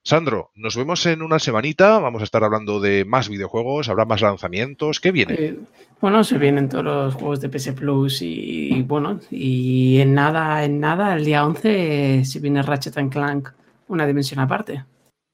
[0.05, 1.99] Sandro, nos vemos en una semanita.
[1.99, 5.01] Vamos a estar hablando de más videojuegos, habrá más lanzamientos.
[5.01, 5.35] ¿Qué viene?
[5.35, 5.59] Eh,
[6.01, 10.65] bueno, se vienen todos los juegos de PS Plus y, y, bueno, y en nada,
[10.65, 13.51] en nada, el día 11 se viene Ratchet and Clank,
[13.89, 14.85] una dimensión aparte.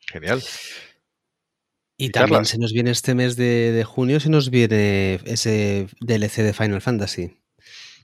[0.00, 0.42] Genial.
[1.96, 2.44] Y, y también Carla.
[2.44, 6.80] se nos viene este mes de, de, junio, se nos viene ese DLC de Final
[6.80, 7.43] Fantasy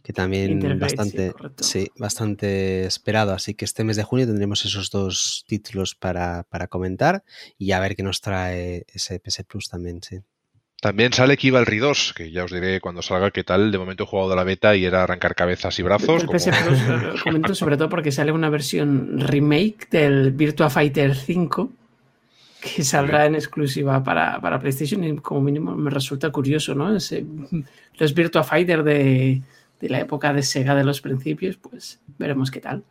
[0.03, 3.33] que también bastante, sí, sí, bastante esperado.
[3.33, 7.25] Así que este mes de junio tendremos esos dos títulos para, para comentar
[7.59, 10.21] y a ver qué nos trae ese PS Plus también, sí.
[10.81, 13.71] También sale Kivalry 2, que ya os diré cuando salga qué tal.
[13.71, 16.23] De momento he jugado de la beta y era arrancar cabezas y brazos.
[16.23, 21.15] El PS Plus lo comento sobre todo porque sale una versión remake del Virtua Fighter
[21.15, 21.71] 5
[22.61, 26.95] que saldrá en exclusiva para, para PlayStation y como mínimo me resulta curioso, ¿no?
[26.95, 27.25] Ese,
[27.99, 29.43] los Virtua Fighter de,
[29.81, 32.85] de la época de Sega de los principios, pues veremos qué tal.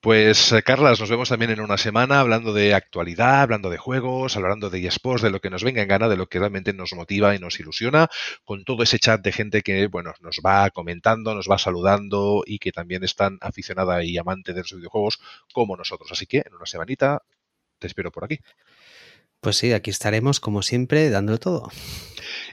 [0.00, 4.70] Pues Carlas, nos vemos también en una semana hablando de actualidad, hablando de juegos, hablando
[4.70, 7.34] de eSports, de lo que nos venga en gana, de lo que realmente nos motiva
[7.34, 8.08] y nos ilusiona,
[8.44, 12.60] con todo ese chat de gente que bueno, nos va comentando, nos va saludando y
[12.60, 15.18] que también están aficionada y amante de los videojuegos
[15.52, 16.12] como nosotros.
[16.12, 17.22] Así que en una semanita
[17.80, 18.38] te espero por aquí.
[19.40, 21.70] Pues sí, aquí estaremos como siempre dándolo todo.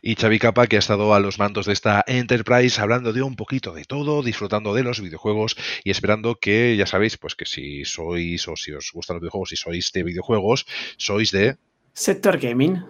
[0.08, 3.36] Y Xavi Capa, que ha estado a los mandos de esta Enterprise hablando de un
[3.36, 7.86] poquito de todo, disfrutando de los videojuegos y esperando que, ya sabéis, pues que si
[7.86, 11.58] sois o si os gustan los videojuegos, si sois de videojuegos, sois de...
[11.94, 12.84] Sector Gaming.